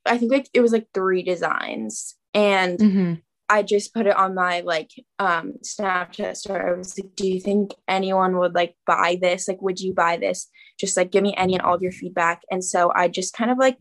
I 0.08 0.18
think 0.18 0.32
like 0.32 0.50
it 0.52 0.62
was 0.62 0.72
like 0.74 0.88
three 0.96 1.22
designs 1.22 2.16
and 2.34 2.80
mm-hmm. 2.80 3.14
I 3.54 3.62
just 3.62 3.94
put 3.94 4.08
it 4.08 4.16
on 4.16 4.34
my 4.34 4.62
like 4.62 4.90
um 5.20 5.54
Snapchat 5.64 6.36
story. 6.36 6.72
I 6.72 6.76
was 6.76 6.98
like, 6.98 7.16
do 7.16 7.28
you 7.28 7.40
think 7.40 7.76
anyone 7.88 8.40
would 8.40 8.56
like 8.56 8.76
buy 8.88 9.20
this? 9.22 9.48
Like, 9.48 9.62
would 9.62 9.80
you 9.80 9.94
buy 9.94 10.18
this? 10.18 10.50
Just 10.80 10.98
like 10.98 11.12
give 11.12 11.22
me 11.22 11.36
any 11.38 11.54
and 11.54 11.62
all 11.62 11.76
of 11.76 11.84
your 11.84 11.92
feedback. 11.92 12.42
And 12.50 12.64
so 12.64 12.92
I 12.96 13.10
just 13.10 13.36
kind 13.36 13.52
of 13.52 13.60
like 13.60 13.78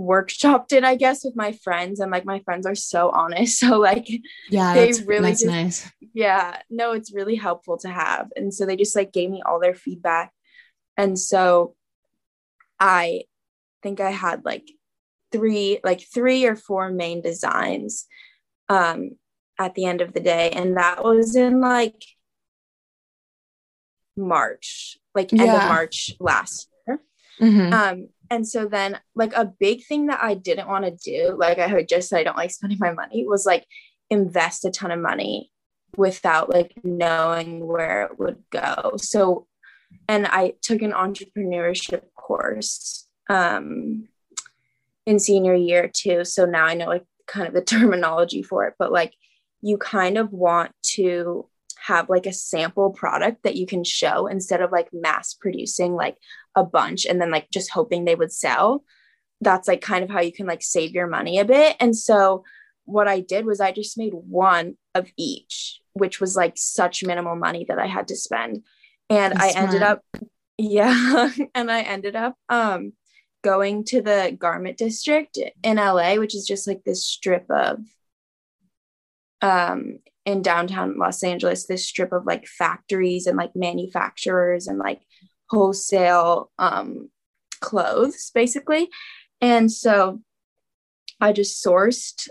workshopped 0.00 0.72
it, 0.72 0.82
I 0.82 0.96
guess, 0.96 1.24
with 1.24 1.36
my 1.36 1.52
friends. 1.52 2.00
And 2.00 2.10
like 2.10 2.24
my 2.24 2.40
friends 2.40 2.66
are 2.66 2.74
so 2.74 3.10
honest. 3.10 3.58
So 3.64 3.78
like 3.78 4.08
yeah, 4.50 4.74
they 4.74 4.92
really 5.06 5.28
that's 5.28 5.42
just, 5.42 5.52
nice. 5.52 5.92
Yeah, 6.12 6.58
no, 6.68 6.92
it's 6.92 7.14
really 7.14 7.36
helpful 7.36 7.78
to 7.78 7.88
have. 7.88 8.26
And 8.34 8.52
so 8.52 8.66
they 8.66 8.74
just 8.74 8.96
like 8.96 9.12
gave 9.12 9.30
me 9.30 9.40
all 9.46 9.60
their 9.60 9.76
feedback. 9.76 10.32
And 10.96 11.16
so 11.16 11.76
I 12.80 13.22
think 13.84 14.00
I 14.00 14.10
had 14.10 14.44
like 14.44 14.68
three, 15.30 15.78
like 15.84 16.02
three 16.12 16.46
or 16.46 16.56
four 16.56 16.90
main 16.90 17.22
designs 17.22 18.06
um 18.68 19.12
at 19.58 19.74
the 19.74 19.84
end 19.84 20.00
of 20.00 20.12
the 20.12 20.20
day. 20.20 20.50
And 20.50 20.76
that 20.76 21.04
was 21.04 21.36
in 21.36 21.60
like 21.60 22.02
March, 24.16 24.98
like 25.14 25.32
end 25.32 25.42
yeah. 25.42 25.62
of 25.62 25.68
March 25.68 26.12
last 26.20 26.68
year. 26.86 27.00
Mm-hmm. 27.40 27.72
Um, 27.72 28.08
and 28.30 28.46
so 28.46 28.66
then 28.66 28.98
like 29.14 29.32
a 29.34 29.44
big 29.44 29.84
thing 29.84 30.06
that 30.06 30.20
I 30.22 30.34
didn't 30.34 30.68
want 30.68 30.84
to 30.84 30.90
do, 30.90 31.36
like 31.38 31.58
I 31.58 31.68
heard 31.68 31.88
just 31.88 32.08
said 32.08 32.20
I 32.20 32.24
don't 32.24 32.36
like 32.36 32.50
spending 32.50 32.78
my 32.80 32.92
money, 32.92 33.24
was 33.26 33.46
like 33.46 33.64
invest 34.10 34.64
a 34.64 34.70
ton 34.70 34.90
of 34.90 35.00
money 35.00 35.50
without 35.96 36.50
like 36.50 36.74
knowing 36.82 37.66
where 37.66 38.04
it 38.04 38.18
would 38.18 38.42
go. 38.50 38.94
So 38.96 39.46
and 40.08 40.26
I 40.26 40.54
took 40.60 40.82
an 40.82 40.92
entrepreneurship 40.92 42.02
course 42.16 43.06
um 43.30 44.08
in 45.06 45.18
senior 45.18 45.54
year 45.54 45.90
too. 45.92 46.24
So 46.24 46.46
now 46.46 46.64
I 46.64 46.74
know 46.74 46.86
like 46.86 47.04
kind 47.26 47.46
of 47.46 47.54
the 47.54 47.62
terminology 47.64 48.42
for 48.42 48.66
it, 48.66 48.74
but 48.78 48.92
like 48.92 49.14
you 49.62 49.78
kind 49.78 50.18
of 50.18 50.32
want 50.32 50.72
to 50.82 51.48
have 51.86 52.08
like 52.08 52.26
a 52.26 52.32
sample 52.32 52.90
product 52.90 53.42
that 53.42 53.56
you 53.56 53.66
can 53.66 53.84
show 53.84 54.26
instead 54.26 54.62
of 54.62 54.72
like 54.72 54.88
mass 54.92 55.34
producing 55.34 55.94
like 55.94 56.16
a 56.54 56.64
bunch 56.64 57.04
and 57.04 57.20
then 57.20 57.30
like 57.30 57.50
just 57.50 57.70
hoping 57.70 58.04
they 58.04 58.14
would 58.14 58.32
sell. 58.32 58.84
That's 59.40 59.68
like 59.68 59.82
kind 59.82 60.02
of 60.02 60.10
how 60.10 60.20
you 60.20 60.32
can 60.32 60.46
like 60.46 60.62
save 60.62 60.92
your 60.92 61.06
money 61.06 61.38
a 61.38 61.44
bit. 61.44 61.76
And 61.80 61.96
so 61.96 62.44
what 62.84 63.08
I 63.08 63.20
did 63.20 63.44
was 63.44 63.60
I 63.60 63.72
just 63.72 63.98
made 63.98 64.12
one 64.14 64.76
of 64.94 65.10
each, 65.16 65.80
which 65.92 66.20
was 66.20 66.36
like 66.36 66.54
such 66.56 67.04
minimal 67.04 67.36
money 67.36 67.66
that 67.68 67.78
I 67.78 67.86
had 67.86 68.08
to 68.08 68.16
spend. 68.16 68.62
And 69.10 69.34
That's 69.34 69.56
I 69.56 69.58
ended 69.58 69.78
smart. 69.78 69.92
up 69.92 70.04
yeah, 70.58 71.30
and 71.54 71.70
I 71.70 71.82
ended 71.82 72.16
up 72.16 72.36
um 72.48 72.92
going 73.44 73.84
to 73.84 74.00
the 74.00 74.34
garment 74.36 74.78
district 74.78 75.38
in 75.62 75.78
LA, 75.78 76.16
which 76.16 76.34
is 76.34 76.46
just 76.46 76.66
like 76.66 76.82
this 76.84 77.06
strip 77.06 77.44
of 77.50 77.78
um 79.42 79.98
in 80.24 80.40
downtown 80.40 80.96
Los 80.98 81.22
Angeles, 81.22 81.66
this 81.66 81.86
strip 81.86 82.12
of 82.12 82.24
like 82.24 82.46
factories 82.46 83.26
and 83.26 83.36
like 83.36 83.54
manufacturers 83.54 84.66
and 84.66 84.78
like 84.78 85.02
wholesale 85.50 86.50
um 86.58 87.10
clothes 87.60 88.30
basically. 88.34 88.88
And 89.40 89.70
so 89.70 90.20
I 91.20 91.32
just 91.32 91.64
sourced 91.64 92.28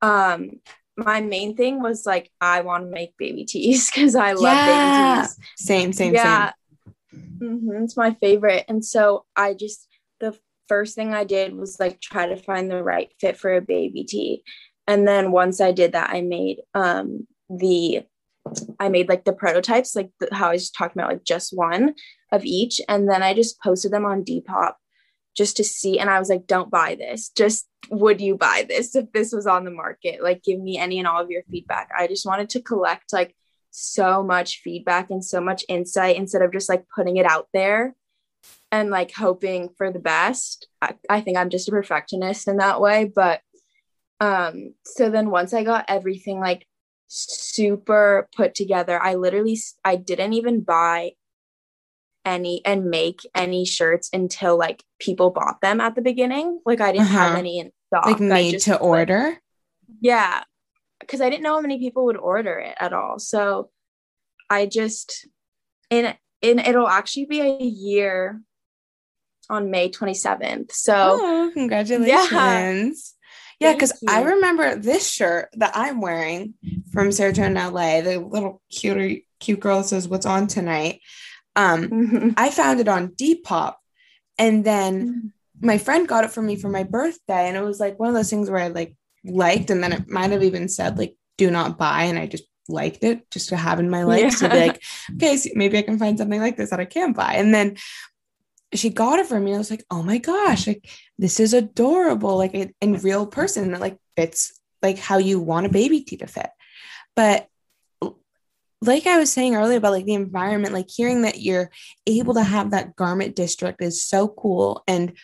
um 0.00 0.50
my 0.96 1.20
main 1.20 1.54
thing 1.56 1.82
was 1.82 2.06
like 2.06 2.30
I 2.40 2.62
want 2.62 2.84
to 2.84 2.90
make 2.90 3.16
baby 3.18 3.44
tees 3.44 3.90
because 3.94 4.14
I 4.14 4.32
love 4.32 4.64
Yeah. 4.64 4.64
baby 4.64 4.92
tees. 5.26 5.36
Same, 5.56 5.92
same, 5.92 6.14
yeah, 6.14 6.46
same. 6.46 6.54
Mhm, 7.40 7.84
it's 7.84 7.96
my 7.96 8.14
favorite. 8.14 8.64
And 8.68 8.84
so 8.84 9.24
I 9.36 9.54
just 9.54 9.87
first 10.68 10.94
thing 10.94 11.14
I 11.14 11.24
did 11.24 11.54
was 11.54 11.80
like 11.80 12.00
try 12.00 12.26
to 12.26 12.36
find 12.36 12.70
the 12.70 12.82
right 12.82 13.10
fit 13.20 13.36
for 13.36 13.54
a 13.54 13.60
baby 13.60 14.04
tee. 14.04 14.42
And 14.86 15.06
then 15.06 15.32
once 15.32 15.60
I 15.60 15.72
did 15.72 15.92
that, 15.92 16.10
I 16.10 16.20
made 16.22 16.60
um 16.74 17.26
the 17.50 18.02
I 18.80 18.88
made 18.88 19.08
like 19.08 19.24
the 19.24 19.32
prototypes, 19.32 19.94
like 19.94 20.10
the, 20.20 20.28
how 20.32 20.48
I 20.48 20.52
was 20.52 20.70
talking 20.70 21.00
about, 21.00 21.12
like 21.12 21.24
just 21.24 21.56
one 21.56 21.94
of 22.32 22.44
each. 22.44 22.80
And 22.88 23.08
then 23.08 23.22
I 23.22 23.34
just 23.34 23.60
posted 23.60 23.92
them 23.92 24.06
on 24.06 24.24
Depop 24.24 24.74
just 25.36 25.56
to 25.58 25.64
see. 25.64 25.98
And 25.98 26.08
I 26.08 26.18
was 26.18 26.28
like, 26.28 26.46
don't 26.46 26.70
buy 26.70 26.96
this. 26.98 27.30
Just 27.30 27.68
would 27.90 28.20
you 28.20 28.36
buy 28.36 28.64
this 28.68 28.96
if 28.96 29.12
this 29.12 29.32
was 29.32 29.46
on 29.46 29.64
the 29.64 29.70
market? 29.70 30.22
Like, 30.22 30.42
give 30.42 30.58
me 30.58 30.78
any 30.78 30.98
and 30.98 31.06
all 31.06 31.22
of 31.22 31.30
your 31.30 31.42
feedback. 31.50 31.90
I 31.96 32.06
just 32.06 32.26
wanted 32.26 32.50
to 32.50 32.62
collect 32.62 33.12
like 33.12 33.34
so 33.70 34.22
much 34.22 34.60
feedback 34.64 35.10
and 35.10 35.24
so 35.24 35.40
much 35.40 35.64
insight 35.68 36.16
instead 36.16 36.42
of 36.42 36.52
just 36.52 36.68
like 36.68 36.84
putting 36.94 37.18
it 37.18 37.26
out 37.26 37.48
there 37.52 37.94
and 38.70 38.90
like 38.90 39.12
hoping 39.12 39.70
for 39.78 39.90
the 39.92 39.98
best. 39.98 40.68
I, 40.82 40.94
I 41.08 41.20
think 41.20 41.36
I'm 41.38 41.50
just 41.50 41.68
a 41.68 41.72
perfectionist 41.72 42.48
in 42.48 42.58
that 42.58 42.80
way. 42.80 43.10
But 43.14 43.40
um, 44.20 44.74
so 44.84 45.10
then 45.10 45.30
once 45.30 45.54
I 45.54 45.62
got 45.64 45.84
everything 45.88 46.40
like 46.40 46.66
super 47.06 48.28
put 48.36 48.54
together, 48.54 49.00
I 49.02 49.14
literally 49.14 49.58
I 49.84 49.96
didn't 49.96 50.34
even 50.34 50.60
buy 50.60 51.12
any 52.24 52.60
and 52.66 52.90
make 52.90 53.20
any 53.34 53.64
shirts 53.64 54.10
until 54.12 54.58
like 54.58 54.82
people 55.00 55.30
bought 55.30 55.60
them 55.62 55.80
at 55.80 55.94
the 55.94 56.02
beginning. 56.02 56.60
Like 56.66 56.80
I 56.80 56.92
didn't 56.92 57.06
have 57.08 57.30
Uh-huh. 57.30 57.38
any 57.38 57.58
in 57.60 57.72
stock. 57.86 58.06
Like 58.06 58.20
made 58.20 58.52
just, 58.52 58.64
to 58.66 58.72
like- 58.72 58.82
order. 58.82 59.38
yeah. 60.00 60.42
Because 61.00 61.20
I 61.20 61.30
didn't 61.30 61.44
know 61.44 61.54
how 61.54 61.60
many 61.60 61.78
people 61.78 62.04
would 62.06 62.16
order 62.16 62.58
it 62.58 62.74
at 62.78 62.92
all. 62.92 63.18
So 63.18 63.70
I 64.50 64.66
just 64.66 65.26
in 65.90 66.12
in 66.42 66.58
it'll 66.58 66.88
actually 66.88 67.26
be 67.26 67.40
a 67.40 67.56
year 67.62 68.42
on 69.50 69.70
May 69.70 69.90
27th. 69.90 70.72
So 70.72 70.94
Oh, 71.20 71.50
congratulations. 71.52 73.14
Yeah, 73.60 73.72
because 73.72 73.92
I 74.08 74.22
remember 74.22 74.76
this 74.76 75.10
shirt 75.10 75.48
that 75.54 75.72
I'm 75.74 76.00
wearing 76.00 76.54
from 76.92 77.08
Serotonin 77.08 77.72
LA, 77.72 78.00
the 78.02 78.20
little 78.20 78.62
cuter 78.70 79.16
cute 79.40 79.60
girl 79.60 79.82
says 79.82 80.06
what's 80.08 80.26
on 80.26 80.46
tonight. 80.46 81.00
Um, 81.56 81.88
mhm. 81.88 82.34
I 82.36 82.50
found 82.50 82.78
it 82.78 82.88
on 82.88 83.08
Depop. 83.08 83.74
And 84.38 84.64
then 84.64 85.32
my 85.60 85.78
friend 85.78 86.06
got 86.06 86.22
it 86.24 86.30
for 86.30 86.40
me 86.40 86.54
for 86.54 86.68
my 86.68 86.84
birthday. 86.84 87.48
And 87.48 87.56
it 87.56 87.64
was 87.64 87.80
like 87.80 87.98
one 87.98 88.08
of 88.08 88.14
those 88.14 88.30
things 88.30 88.48
where 88.48 88.60
I 88.60 88.68
like 88.68 88.94
liked, 89.24 89.70
and 89.70 89.82
then 89.82 89.92
it 89.92 90.08
might 90.08 90.30
have 90.30 90.44
even 90.44 90.68
said 90.68 90.96
like 90.96 91.16
do 91.36 91.50
not 91.50 91.78
buy. 91.78 92.04
And 92.04 92.18
I 92.18 92.26
just 92.26 92.44
liked 92.68 93.02
it 93.02 93.28
just 93.30 93.48
to 93.48 93.56
have 93.56 93.80
in 93.80 93.90
my 93.90 94.04
likes 94.04 94.38
to 94.40 94.48
be 94.48 94.56
like, 94.56 94.82
okay, 95.16 95.36
so 95.36 95.50
maybe 95.54 95.78
I 95.78 95.82
can 95.82 95.98
find 95.98 96.16
something 96.18 96.40
like 96.40 96.56
this 96.56 96.70
that 96.70 96.80
I 96.80 96.84
can 96.84 97.12
buy. 97.12 97.34
And 97.34 97.52
then 97.52 97.76
she 98.74 98.90
got 98.90 99.18
it 99.18 99.26
for 99.26 99.40
me. 99.40 99.54
I 99.54 99.58
was 99.58 99.70
like, 99.70 99.84
oh 99.90 100.02
my 100.02 100.18
gosh, 100.18 100.66
like 100.66 100.88
this 101.18 101.40
is 101.40 101.54
adorable, 101.54 102.36
like 102.36 102.54
in, 102.54 102.74
in 102.80 102.94
real 102.94 103.26
person 103.26 103.72
that 103.72 103.80
like 103.80 103.98
fits 104.16 104.60
like 104.82 104.98
how 104.98 105.18
you 105.18 105.40
want 105.40 105.66
a 105.66 105.70
baby 105.70 106.02
tee 106.02 106.18
to 106.18 106.26
fit. 106.26 106.50
But 107.16 107.48
like 108.80 109.06
I 109.06 109.18
was 109.18 109.32
saying 109.32 109.56
earlier 109.56 109.78
about 109.78 109.92
like 109.92 110.04
the 110.04 110.14
environment, 110.14 110.74
like 110.74 110.88
hearing 110.88 111.22
that 111.22 111.40
you're 111.40 111.70
able 112.06 112.34
to 112.34 112.42
have 112.42 112.70
that 112.70 112.94
garment 112.94 113.34
district 113.34 113.82
is 113.82 114.04
so 114.04 114.28
cool. 114.28 114.84
And 114.86 115.14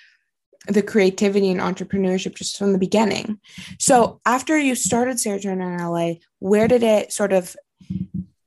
the 0.66 0.82
creativity 0.82 1.50
and 1.50 1.60
entrepreneurship 1.60 2.34
just 2.34 2.56
from 2.56 2.72
the 2.72 2.78
beginning. 2.78 3.38
So 3.78 4.20
after 4.24 4.58
you 4.58 4.74
started 4.74 5.16
Serotonin 5.16 5.78
in 5.78 5.86
LA, 5.86 6.20
where 6.38 6.68
did 6.68 6.82
it 6.82 7.12
sort 7.12 7.32
of 7.32 7.54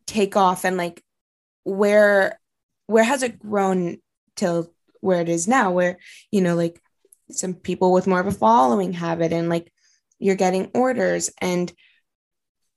take 0.08 0.36
off 0.36 0.66
and 0.66 0.78
like 0.78 1.04
where 1.64 2.40
where 2.88 3.04
has 3.04 3.22
it 3.22 3.38
grown 3.38 3.98
till 4.36 4.74
where 5.08 5.22
it 5.22 5.30
is 5.30 5.48
now 5.48 5.72
where 5.72 5.98
you 6.32 6.42
know 6.42 6.56
like 6.56 6.80
some 7.32 7.54
people 7.54 7.92
with 7.92 8.06
more 8.08 8.20
of 8.20 8.28
a 8.28 8.32
following 8.32 8.94
have 8.94 9.22
it 9.22 9.34
and 9.34 9.50
like 9.50 9.72
you're 10.20 10.36
getting 10.36 10.70
orders 10.76 11.32
and 11.42 11.74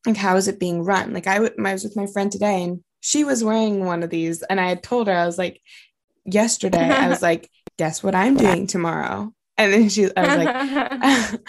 like 0.07 0.17
how 0.17 0.37
is 0.37 0.49
it 0.49 0.59
being 0.59 0.83
run 0.83 1.13
like 1.13 1.27
I, 1.27 1.35
w- 1.35 1.55
I 1.67 1.73
was 1.73 1.85
with 1.85 1.97
my 1.97 2.07
friend 2.07 2.33
today 2.33 2.63
and 2.65 2.83
she 3.01 3.25
was 3.25 3.45
wearing 3.45 3.85
one 3.85 4.03
of 4.03 4.11
these 4.11 4.43
and 4.43 4.59
i 4.61 4.69
had 4.69 4.83
told 4.83 5.07
her 5.09 5.15
i 5.15 5.27
was 5.27 5.39
like 5.39 5.61
yesterday 6.25 6.89
i 6.89 7.09
was 7.09 7.23
like 7.31 7.51
guess 7.79 8.03
what 8.03 8.15
i'm 8.15 8.37
doing 8.37 8.67
tomorrow 8.67 9.33
and 9.59 9.73
then 9.73 9.89
she 9.89 10.09
i 10.17 10.23
was 10.27 10.45
like 10.45 11.41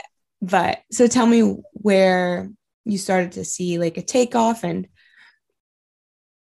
but 0.42 0.78
so 0.90 1.06
tell 1.06 1.26
me 1.26 1.40
where 1.72 2.50
you 2.84 2.98
started 2.98 3.32
to 3.32 3.44
see 3.44 3.78
like 3.78 3.96
a 3.98 4.02
takeoff 4.02 4.64
and 4.64 4.88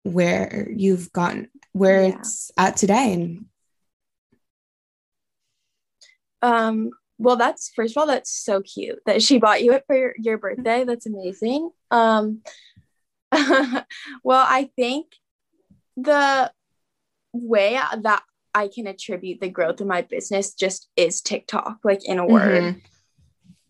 where 0.03 0.68
you've 0.75 1.12
gotten 1.12 1.49
where 1.73 2.03
Yeah. 2.09 2.18
it's 2.18 2.51
at 2.57 2.77
today 2.77 3.12
and 3.12 3.47
Um, 6.42 6.90
well, 7.18 7.37
that's 7.37 7.70
first 7.74 7.96
of 7.96 8.00
all, 8.00 8.07
that's 8.07 8.31
so 8.31 8.61
cute 8.62 8.98
that 9.07 9.22
she 9.22 9.38
bought 9.38 9.62
you 9.62 9.72
it 9.72 9.85
for 9.87 9.96
your, 9.96 10.14
your 10.18 10.38
birthday. 10.38 10.85
That's 10.85 11.07
amazing. 11.07 11.70
Um, 11.90 12.42
well, 13.33 13.85
I 14.46 14.70
think 14.76 15.07
the 15.96 16.50
way 17.33 17.78
that 18.02 18.22
I 18.55 18.68
can 18.68 18.87
attribute 18.87 19.40
the 19.40 19.48
growth 19.48 19.81
of 19.81 19.87
my 19.87 20.02
business 20.02 20.55
just 20.55 20.88
is 20.96 21.22
TikTok, 21.22 21.78
like 21.85 22.07
in 22.07 22.18
a 22.18 22.26
word. 22.26 22.62
Mhm. 22.62 22.83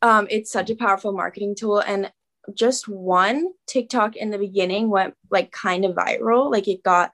Um, 0.02 0.26
it's 0.30 0.50
such 0.50 0.70
a 0.70 0.74
powerful 0.74 1.12
marketing 1.12 1.54
tool. 1.54 1.78
And 1.78 2.10
just 2.54 2.88
one 2.88 3.52
TikTok 3.68 4.16
in 4.16 4.30
the 4.30 4.38
beginning 4.38 4.90
went 4.90 5.14
like 5.30 5.52
kind 5.52 5.84
of 5.84 5.94
viral. 5.94 6.50
Like 6.50 6.66
it 6.66 6.82
got 6.82 7.12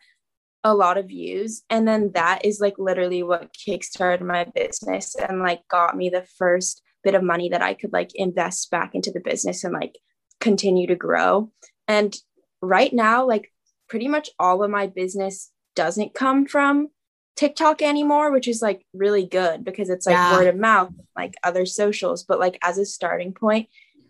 a 0.65 0.75
lot 0.75 0.99
of 0.99 1.07
views. 1.07 1.63
And 1.71 1.87
then 1.87 2.13
that 2.15 2.45
is 2.45 2.61
like 2.61 2.79
literally 2.79 3.23
what 3.23 3.55
kickstarted 3.55 4.21
my 4.21 4.45
business 4.45 5.15
and 5.15 5.41
like 5.41 5.67
got 5.69 5.97
me 5.97 6.09
the 6.11 6.27
first 6.37 6.83
bit 7.05 7.15
of 7.15 7.23
money 7.23 7.49
that 7.51 7.63
I 7.63 7.75
could 7.75 7.93
like 7.93 8.11
invest 8.15 8.71
back 8.71 8.95
into 8.95 9.13
the 9.13 9.21
business 9.21 9.65
and 9.65 9.73
like 9.73 9.97
continue 10.41 10.87
to 10.89 10.97
grow. 10.97 11.51
And 11.87 12.17
right 12.61 12.93
now, 12.93 13.27
like 13.27 13.53
pretty 13.89 14.09
much 14.09 14.31
all 14.39 14.63
of 14.63 14.71
my 14.71 14.87
business 14.87 15.51
doesn't 15.77 16.15
come 16.15 16.47
from 16.47 16.89
TikTok 17.37 17.83
anymore, 17.83 18.33
which 18.33 18.49
is 18.49 18.61
like 18.61 18.85
really 18.93 19.25
good 19.25 19.65
because 19.65 19.91
it's 19.91 20.07
like 20.07 20.15
Yeah. 20.15 20.33
word 20.33 20.49
of 20.49 20.57
mouth, 20.57 20.91
like 21.17 21.35
other 21.45 21.67
socials. 21.67 22.25
But 22.25 22.41
like 22.41 22.59
as 22.63 22.79
a 22.79 22.85
starting 22.85 23.33
point, 23.33 23.69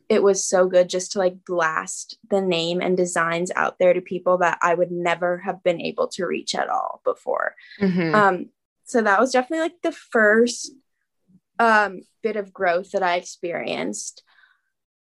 it 0.09 0.23
was 0.23 0.45
so 0.45 0.67
good 0.67 0.89
just 0.89 1.13
to 1.13 1.19
like 1.19 1.45
blast 1.45 2.19
the 2.31 2.41
name 2.41 2.81
and 2.81 2.97
designs 2.97 3.51
out 3.55 3.79
there 3.79 3.93
to 3.93 4.01
people 4.01 4.39
that 4.39 4.59
I 4.63 4.75
would 4.75 4.91
never 4.91 5.39
have 5.39 5.63
been 5.63 5.81
able 5.81 6.09
to 6.09 6.27
reach 6.27 6.55
at 6.55 6.69
all 6.69 7.01
before. 7.05 7.55
Mhm. 7.81 8.15
Um, 8.15 8.47
so 8.85 9.03
that 9.03 9.21
was 9.21 9.33
definitely 9.33 9.65
like 9.65 9.83
the 9.83 9.93
first 9.93 10.73
um, 11.59 12.03
bit 12.23 12.37
of 12.37 12.53
growth 12.53 12.93
that 12.93 13.03
I 13.03 13.17
experienced. 13.17 14.23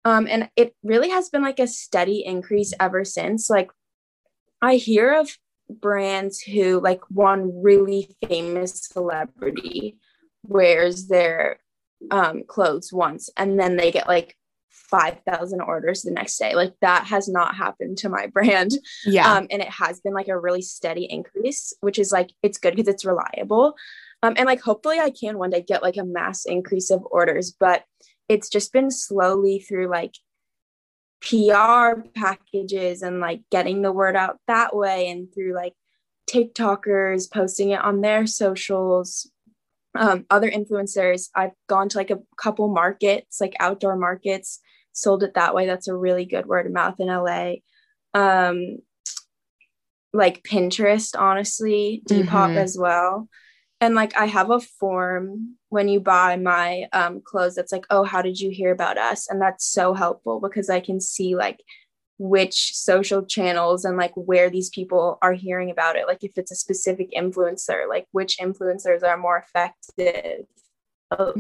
Um, 0.05 0.27
and 0.29 0.51
it 0.57 0.75
really 0.83 1.11
has 1.11 1.31
been 1.31 1.43
like 1.43 1.59
a 1.59 1.67
steady 1.67 2.25
increase 2.25 2.73
ever 2.79 3.05
since. 3.05 3.49
Like, 3.49 3.71
I 4.61 4.77
hear 4.77 5.12
of 5.15 5.37
brands 5.69 6.41
who, 6.41 6.81
like, 6.81 7.01
one 7.09 7.62
really 7.62 8.15
famous 8.29 8.88
celebrity 8.93 9.97
wears 10.45 11.07
their 11.09 11.59
um, 12.11 12.43
clothes 12.47 12.93
once 12.93 13.31
and 13.37 13.59
then 13.59 13.77
they 13.77 13.93
get 13.93 14.09
like 14.09 14.37
5,000 14.72 15.61
orders 15.61 16.02
the 16.02 16.11
next 16.11 16.38
day. 16.38 16.54
Like, 16.54 16.74
that 16.80 17.06
has 17.06 17.28
not 17.28 17.54
happened 17.54 17.98
to 17.98 18.08
my 18.08 18.26
brand. 18.32 18.72
Yeah. 19.04 19.32
Um, 19.32 19.46
and 19.50 19.62
it 19.62 19.70
has 19.70 20.00
been 20.00 20.14
like 20.14 20.28
a 20.28 20.38
really 20.38 20.62
steady 20.62 21.04
increase 21.04 21.72
which 21.80 21.98
is 21.98 22.12
like 22.12 22.30
it's 22.42 22.58
good 22.58 22.74
because 22.74 22.88
it's 22.88 23.04
reliable. 23.04 23.74
Um, 24.22 24.35
and 24.37 24.46
like 24.46 24.61
hopefully 24.61 25.00
i 25.00 25.11
can 25.11 25.37
one 25.37 25.50
day 25.50 25.62
get 25.62 25.82
like 25.82 25.96
a 25.96 26.04
mass 26.04 26.44
increase 26.44 26.90
of 26.90 27.04
orders 27.11 27.52
but 27.58 27.85
it's 28.28 28.48
just 28.48 28.72
been 28.72 28.90
slowly 28.90 29.58
through 29.58 29.88
like 29.88 30.14
pr 31.20 32.00
packages 32.14 33.02
and 33.02 33.18
like 33.18 33.42
getting 33.50 33.82
the 33.82 33.90
word 33.90 34.14
out 34.14 34.38
that 34.46 34.76
way 34.76 35.08
and 35.08 35.35
through 35.35 35.54
like 35.54 35.74
tiktokers 36.30 37.30
posting 37.30 37.70
it 37.70 37.80
on 37.80 38.00
their 38.00 38.26
socials. 38.26 39.28
Um, 39.94 40.24
other 40.30 40.50
influencers 40.50 41.28
i've 41.35 41.50
gone 41.68 41.90
to 41.90 41.98
like 41.98 42.11
a 42.11 42.20
couple 42.38 42.66
markets 42.68 43.42
like 43.42 43.54
outdoor 43.61 43.94
markets 43.94 44.58
sold 44.92 45.22
it 45.22 45.35
that 45.35 45.55
way 45.55 45.66
that's 45.66 45.88
a 45.88 45.96
really 45.96 46.24
good 46.24 46.46
word 46.46 46.66
of 46.66 46.72
mouth 46.72 46.98
in 47.00 47.09
la 47.09 47.52
um 48.14 48.78
like 50.12 50.42
Pinterest, 50.42 51.18
honestly, 51.18 52.02
Depop 52.07 52.52
Mhm. 52.52 52.57
as 52.57 52.76
well. 52.78 53.28
And 53.81 53.94
like 53.94 54.14
I 54.16 54.26
have 54.26 54.50
a 54.50 54.61
form 54.61 55.57
when 55.70 55.88
you 55.88 56.00
buy 56.00 56.37
my 56.37 56.87
um 56.92 57.20
clothes 57.24 57.55
that's 57.55 57.72
like, 57.72 57.87
oh, 57.90 58.05
how 58.05 58.22
did 58.22 58.38
you 58.38 58.50
hear 58.50 58.72
about 58.72 58.98
us? 58.98 59.28
And 59.28 59.40
that's 59.40 59.64
so 59.64 59.94
helpful 59.94 60.38
because 60.40 60.68
I 60.70 60.81
can 60.81 61.00
see 61.00 61.35
like 61.35 61.61
which 62.18 62.76
social 62.76 63.24
channels 63.24 63.85
and 63.85 63.96
like 63.96 64.12
where 64.14 64.50
these 64.50 64.68
people 64.70 65.18
are 65.22 65.33
hearing 65.33 65.70
about 65.70 65.96
it. 65.96 66.07
Like 66.07 66.22
if 66.22 66.37
it's 66.37 66.52
a 66.52 66.57
specific 66.57 67.11
influencer, 67.12 67.88
like 67.88 68.07
which 68.12 68.38
influencers 68.38 69.02
are 69.02 69.16
more 69.16 69.38
effective, 69.38 70.46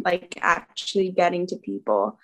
like 0.04 0.38
actually 0.40 1.10
getting 1.10 1.46
to 1.48 1.56
people. 1.56 2.18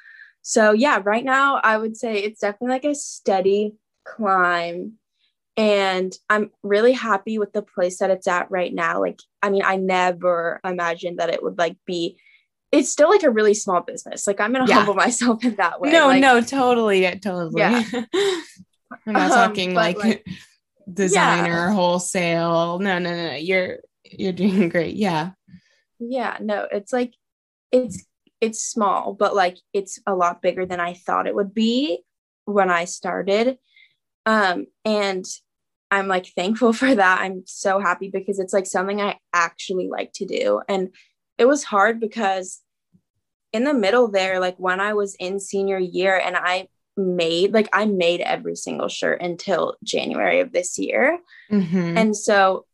So 0.48 0.72
yeah, 0.72 1.02
right 1.04 1.26
now 1.26 1.56
I 1.62 1.76
would 1.76 1.94
say 1.94 2.20
it's 2.20 2.40
definitely 2.40 2.70
like 2.70 2.84
a 2.87 2.94
steady 2.94 3.74
climb. 4.06 4.94
And 5.58 6.11
I'm 6.30 6.52
really 6.62 6.94
happy 6.94 7.38
with 7.38 7.52
the 7.52 7.61
place 7.61 7.98
that 7.98 8.11
it's 8.11 8.26
at 8.26 8.50
right 8.50 8.72
now. 8.72 8.98
Like, 8.98 9.20
I 9.42 9.50
mean, 9.50 9.61
I 9.62 9.76
never 9.76 10.58
imagined 10.64 11.18
that 11.18 11.28
it 11.28 11.42
would 11.42 11.58
like 11.58 11.76
be 11.84 12.18
it's 12.72 12.88
still 12.88 13.11
like 13.11 13.24
a 13.24 13.30
really 13.30 13.52
small 13.52 13.82
business. 13.82 14.26
Like 14.26 14.40
I'm 14.40 14.54
gonna 14.54 14.64
yeah. 14.66 14.76
humble 14.76 14.94
myself 15.06 15.44
in 15.44 15.56
that 15.56 15.82
way. 15.82 15.92
No, 15.92 16.06
like, 16.06 16.22
no, 16.22 16.40
totally, 16.40 17.02
totally. 17.18 17.61
Yeah. 17.61 17.82
I'm 19.06 19.12
not 19.12 19.30
um, 19.30 19.48
talking 19.48 19.74
like, 19.74 19.98
like, 19.98 20.26
designer 20.90 21.68
yeah. 21.68 21.72
wholesale. 21.74 22.78
No, 22.78 22.98
no, 22.98 23.14
no. 23.14 23.34
You're 23.34 23.80
you're 24.02 24.32
doing 24.32 24.70
great. 24.70 24.96
Yeah. 24.96 25.32
Yeah. 25.98 26.38
No, 26.40 26.66
it's 26.72 26.90
like 26.90 27.12
it's 27.70 28.06
it's 28.40 28.62
small, 28.62 29.14
but 29.14 29.35
like 29.35 29.59
it's 29.72 29.98
a 30.07 30.14
lot 30.14 30.42
bigger 30.42 30.66
than 30.66 30.81
I 30.81 30.94
thought 30.94 31.27
it 31.27 31.35
would 31.35 31.55
be 31.55 32.03
when 32.44 32.70
I 32.70 32.85
started. 32.85 33.59
Um, 34.27 34.66
and 34.85 35.24
I'm 35.90 36.09
like 36.09 36.27
thankful 36.37 36.72
for 36.72 36.94
that. 36.94 37.20
I'm 37.20 37.42
so 37.46 37.81
happy 37.81 38.11
because 38.11 38.38
it's 38.38 38.53
like 38.53 38.66
something 38.66 39.01
I 39.01 39.18
actually 39.33 39.88
like 39.88 40.12
to 40.14 40.27
do. 40.27 40.62
And 40.68 40.90
it 41.37 41.46
was 41.46 41.64
hard 41.64 42.01
because 42.01 42.61
in 43.53 43.64
the 43.64 43.74
middle 43.74 44.09
there, 44.09 44.40
like 44.40 44.57
when 44.59 44.81
I 44.81 44.92
was 44.94 45.14
in 45.16 45.40
senior 45.40 45.79
year 45.79 46.16
and 46.16 46.37
I 46.37 46.68
made 46.96 47.55
like 47.55 47.68
I 47.72 47.87
made 47.87 48.20
every 48.20 48.57
single 48.57 48.88
shirt 48.88 49.22
until 49.22 49.77
January 49.85 50.40
of 50.40 50.53
this 50.53 50.79
year. 50.79 51.18
Mm-hmm. 51.51 51.96
And 51.96 52.16
so 52.16 52.66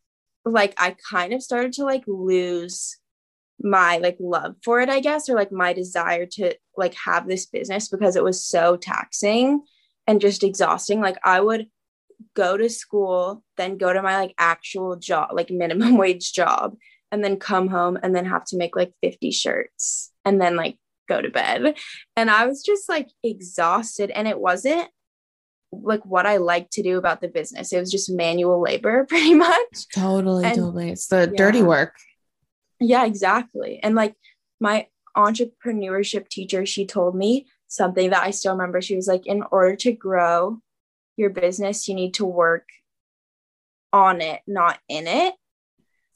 like 0.44 0.74
I 0.78 0.96
kind 1.10 1.32
of 1.32 1.42
started 1.42 1.74
to 1.74 1.84
like 1.84 2.04
lose 2.06 2.98
my 3.60 3.98
like 3.98 4.16
love 4.20 4.56
for 4.62 4.80
it, 4.80 4.88
I 4.88 5.00
guess, 5.00 5.28
or 5.28 5.34
like 5.34 5.52
my 5.52 5.72
desire 5.72 6.26
to 6.32 6.54
like 6.76 6.94
have 6.94 7.28
this 7.28 7.46
business 7.46 7.88
because 7.88 8.16
it 8.16 8.24
was 8.24 8.44
so 8.44 8.76
taxing 8.76 9.62
and 10.06 10.20
just 10.20 10.42
exhausting. 10.42 11.00
Like 11.00 11.18
I 11.24 11.40
would 11.40 11.66
go 12.34 12.56
to 12.56 12.68
school, 12.68 13.42
then 13.56 13.78
go 13.78 13.92
to 13.92 14.02
my 14.02 14.18
like 14.18 14.34
actual 14.38 14.96
job, 14.96 15.30
like 15.32 15.50
minimum 15.50 15.96
wage 15.96 16.32
job, 16.32 16.76
and 17.12 17.24
then 17.24 17.36
come 17.36 17.68
home 17.68 17.98
and 18.02 18.14
then 18.14 18.26
have 18.26 18.44
to 18.46 18.56
make 18.56 18.76
like 18.76 18.92
50 19.02 19.30
shirts 19.30 20.10
and 20.24 20.40
then 20.40 20.56
like 20.56 20.78
go 21.08 21.20
to 21.20 21.30
bed. 21.30 21.76
And 22.16 22.30
I 22.30 22.46
was 22.46 22.62
just 22.62 22.88
like 22.88 23.08
exhausted. 23.22 24.10
And 24.10 24.26
it 24.26 24.38
wasn't 24.38 24.88
like 25.72 26.04
what 26.04 26.26
I 26.26 26.36
like 26.38 26.70
to 26.70 26.82
do 26.82 26.98
about 26.98 27.20
the 27.20 27.28
business. 27.28 27.72
It 27.72 27.80
was 27.80 27.90
just 27.90 28.10
manual 28.10 28.60
labor 28.60 29.04
pretty 29.08 29.34
much. 29.34 29.86
Totally, 29.94 30.44
and, 30.44 30.56
totally. 30.56 30.90
It's 30.90 31.06
the 31.06 31.30
yeah. 31.30 31.36
dirty 31.36 31.62
work. 31.62 31.94
Yeah, 32.80 33.04
exactly. 33.04 33.80
And 33.82 33.94
like 33.94 34.14
my 34.60 34.88
entrepreneurship 35.16 36.28
teacher, 36.28 36.66
she 36.66 36.86
told 36.86 37.14
me 37.14 37.46
something 37.68 38.10
that 38.10 38.22
I 38.22 38.30
still 38.30 38.52
remember. 38.52 38.80
She 38.80 38.96
was 38.96 39.06
like, 39.06 39.26
in 39.26 39.42
order 39.50 39.76
to 39.76 39.92
grow 39.92 40.60
your 41.16 41.30
business, 41.30 41.88
you 41.88 41.94
need 41.94 42.14
to 42.14 42.24
work 42.24 42.68
on 43.92 44.20
it, 44.20 44.40
not 44.46 44.78
in 44.88 45.06
it. 45.06 45.34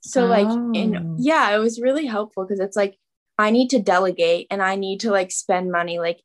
So, 0.00 0.24
oh. 0.24 0.28
like, 0.28 0.48
in 0.74 0.96
oh. 0.96 1.16
yeah, 1.18 1.54
it 1.54 1.58
was 1.58 1.80
really 1.80 2.06
helpful 2.06 2.44
because 2.44 2.60
it's 2.60 2.76
like 2.76 2.96
I 3.38 3.50
need 3.50 3.70
to 3.70 3.78
delegate 3.78 4.48
and 4.50 4.60
I 4.60 4.74
need 4.74 5.00
to 5.00 5.10
like 5.10 5.30
spend 5.30 5.70
money 5.70 5.98
like 5.98 6.20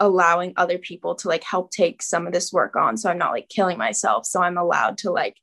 allowing 0.00 0.52
other 0.56 0.78
people 0.78 1.14
to 1.16 1.28
like 1.28 1.44
help 1.44 1.70
take 1.70 2.02
some 2.02 2.26
of 2.26 2.32
this 2.32 2.52
work 2.52 2.76
on 2.76 2.96
so 2.96 3.10
I'm 3.10 3.18
not 3.18 3.32
like 3.32 3.48
killing 3.48 3.78
myself 3.78 4.26
so 4.26 4.40
I'm 4.40 4.56
allowed 4.56 4.98
to 4.98 5.10
like 5.10 5.36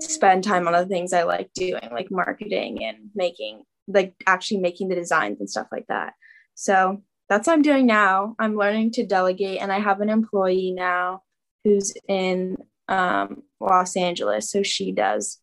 spend 0.00 0.44
time 0.44 0.66
on 0.66 0.72
the 0.72 0.86
things 0.86 1.12
I 1.12 1.22
like 1.22 1.52
doing 1.54 1.88
like 1.90 2.10
marketing 2.10 2.84
and 2.84 3.10
making 3.14 3.62
like 3.88 4.14
actually 4.26 4.58
making 4.58 4.88
the 4.88 4.94
designs 4.94 5.40
and 5.40 5.48
stuff 5.48 5.68
like 5.70 5.86
that. 5.88 6.14
So 6.54 7.02
that's 7.28 7.46
what 7.46 7.54
I'm 7.54 7.62
doing 7.62 7.86
now. 7.86 8.34
I'm 8.38 8.56
learning 8.56 8.92
to 8.92 9.06
delegate 9.06 9.60
and 9.60 9.72
I 9.72 9.80
have 9.80 10.00
an 10.00 10.10
employee 10.10 10.72
now 10.72 11.22
who's 11.64 11.92
in 12.08 12.56
um, 12.88 13.42
Los 13.60 13.96
Angeles 13.96 14.50
so 14.50 14.62
she 14.62 14.92
does 14.92 15.38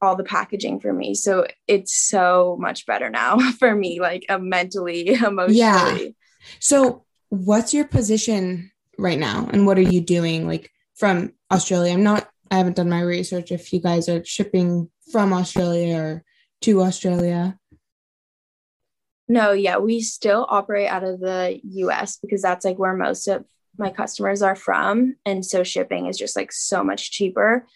all 0.00 0.16
the 0.16 0.24
packaging 0.24 0.80
for 0.80 0.92
me. 0.92 1.14
So 1.14 1.46
it's 1.66 1.94
so 1.94 2.56
much 2.60 2.86
better 2.86 3.10
now 3.10 3.38
for 3.58 3.74
me, 3.74 4.00
like 4.00 4.24
uh, 4.28 4.38
mentally, 4.38 5.08
emotionally. 5.14 5.54
Yeah. 5.56 6.12
So 6.60 7.04
what's 7.30 7.74
your 7.74 7.84
position 7.84 8.70
right 8.96 9.18
now 9.18 9.48
and 9.52 9.66
what 9.66 9.78
are 9.78 9.82
you 9.82 10.00
doing 10.00 10.46
like 10.46 10.70
from 10.94 11.32
Australia? 11.50 11.92
I'm 11.92 12.02
not, 12.02 12.28
I 12.50 12.58
haven't 12.58 12.76
done 12.76 12.88
my 12.88 13.00
research 13.00 13.52
if 13.52 13.72
you 13.72 13.80
guys 13.80 14.08
are 14.08 14.24
shipping 14.24 14.90
from 15.12 15.32
Australia 15.32 15.96
or 15.96 16.24
to 16.62 16.82
Australia. 16.82 17.58
No, 19.28 19.52
yeah, 19.52 19.76
we 19.76 20.00
still 20.00 20.46
operate 20.48 20.88
out 20.88 21.04
of 21.04 21.20
the 21.20 21.60
US 21.62 22.16
because 22.16 22.42
that's 22.42 22.64
like 22.64 22.78
where 22.78 22.94
most 22.94 23.28
of 23.28 23.44
my 23.76 23.90
customers 23.90 24.42
are 24.42 24.56
from. 24.56 25.16
And 25.26 25.44
so 25.44 25.62
shipping 25.62 26.06
is 26.06 26.18
just 26.18 26.34
like 26.34 26.50
so 26.50 26.82
much 26.82 27.10
cheaper 27.10 27.66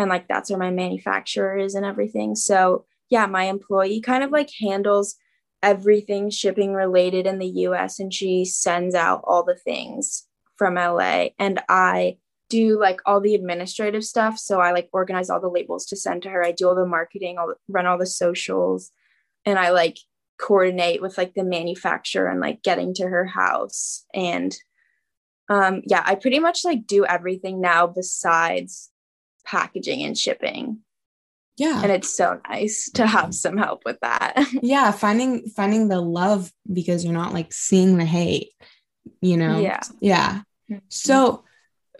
and 0.00 0.08
like 0.08 0.26
that's 0.26 0.48
where 0.48 0.58
my 0.58 0.70
manufacturer 0.70 1.58
is 1.58 1.74
and 1.74 1.84
everything 1.84 2.34
so 2.34 2.86
yeah 3.10 3.26
my 3.26 3.44
employee 3.44 4.00
kind 4.00 4.24
of 4.24 4.30
like 4.30 4.50
handles 4.58 5.16
everything 5.62 6.30
shipping 6.30 6.72
related 6.72 7.26
in 7.26 7.38
the 7.38 7.48
US 7.68 8.00
and 8.00 8.12
she 8.12 8.46
sends 8.46 8.94
out 8.94 9.20
all 9.24 9.44
the 9.44 9.54
things 9.54 10.26
from 10.56 10.74
LA 10.74 11.28
and 11.38 11.60
I 11.68 12.16
do 12.50 12.78
like 12.78 13.00
all 13.06 13.20
the 13.20 13.34
administrative 13.34 14.04
stuff. 14.04 14.38
So 14.38 14.60
I 14.60 14.72
like 14.72 14.90
organize 14.92 15.30
all 15.30 15.40
the 15.40 15.48
labels 15.48 15.86
to 15.86 15.96
send 15.96 16.22
to 16.24 16.30
her. 16.30 16.44
I 16.44 16.52
do 16.52 16.68
all 16.68 16.74
the 16.74 16.84
marketing 16.84 17.38
I'll 17.38 17.54
run 17.68 17.86
all 17.86 17.96
the 17.96 18.04
socials 18.06 18.90
and 19.46 19.58
I 19.58 19.70
like 19.70 19.96
coordinate 20.38 21.00
with 21.00 21.16
like 21.16 21.34
the 21.34 21.44
manufacturer 21.44 22.28
and 22.28 22.40
like 22.40 22.62
getting 22.62 22.92
to 22.94 23.04
her 23.04 23.24
house. 23.24 24.04
And 24.12 24.54
um 25.48 25.82
yeah 25.86 26.02
I 26.04 26.16
pretty 26.16 26.40
much 26.40 26.64
like 26.64 26.86
do 26.86 27.06
everything 27.06 27.60
now 27.60 27.86
besides 27.86 28.90
packaging 29.46 30.02
and 30.02 30.18
shipping. 30.18 30.80
Yeah. 31.56 31.82
And 31.82 31.92
it's 31.92 32.14
so 32.14 32.40
nice 32.48 32.90
to 32.94 33.06
have 33.06 33.34
some 33.34 33.56
help 33.56 33.82
with 33.84 33.98
that. 34.02 34.44
Yeah 34.62 34.90
finding 34.90 35.46
finding 35.48 35.88
the 35.88 36.00
love 36.00 36.52
because 36.70 37.04
you're 37.04 37.14
not 37.14 37.32
like 37.32 37.52
seeing 37.52 37.96
the 37.96 38.04
hate 38.04 38.50
you 39.20 39.36
know? 39.36 39.60
Yeah. 39.60 39.80
Yeah. 40.00 40.40
Mm-hmm. 40.70 40.78
so 40.88 41.44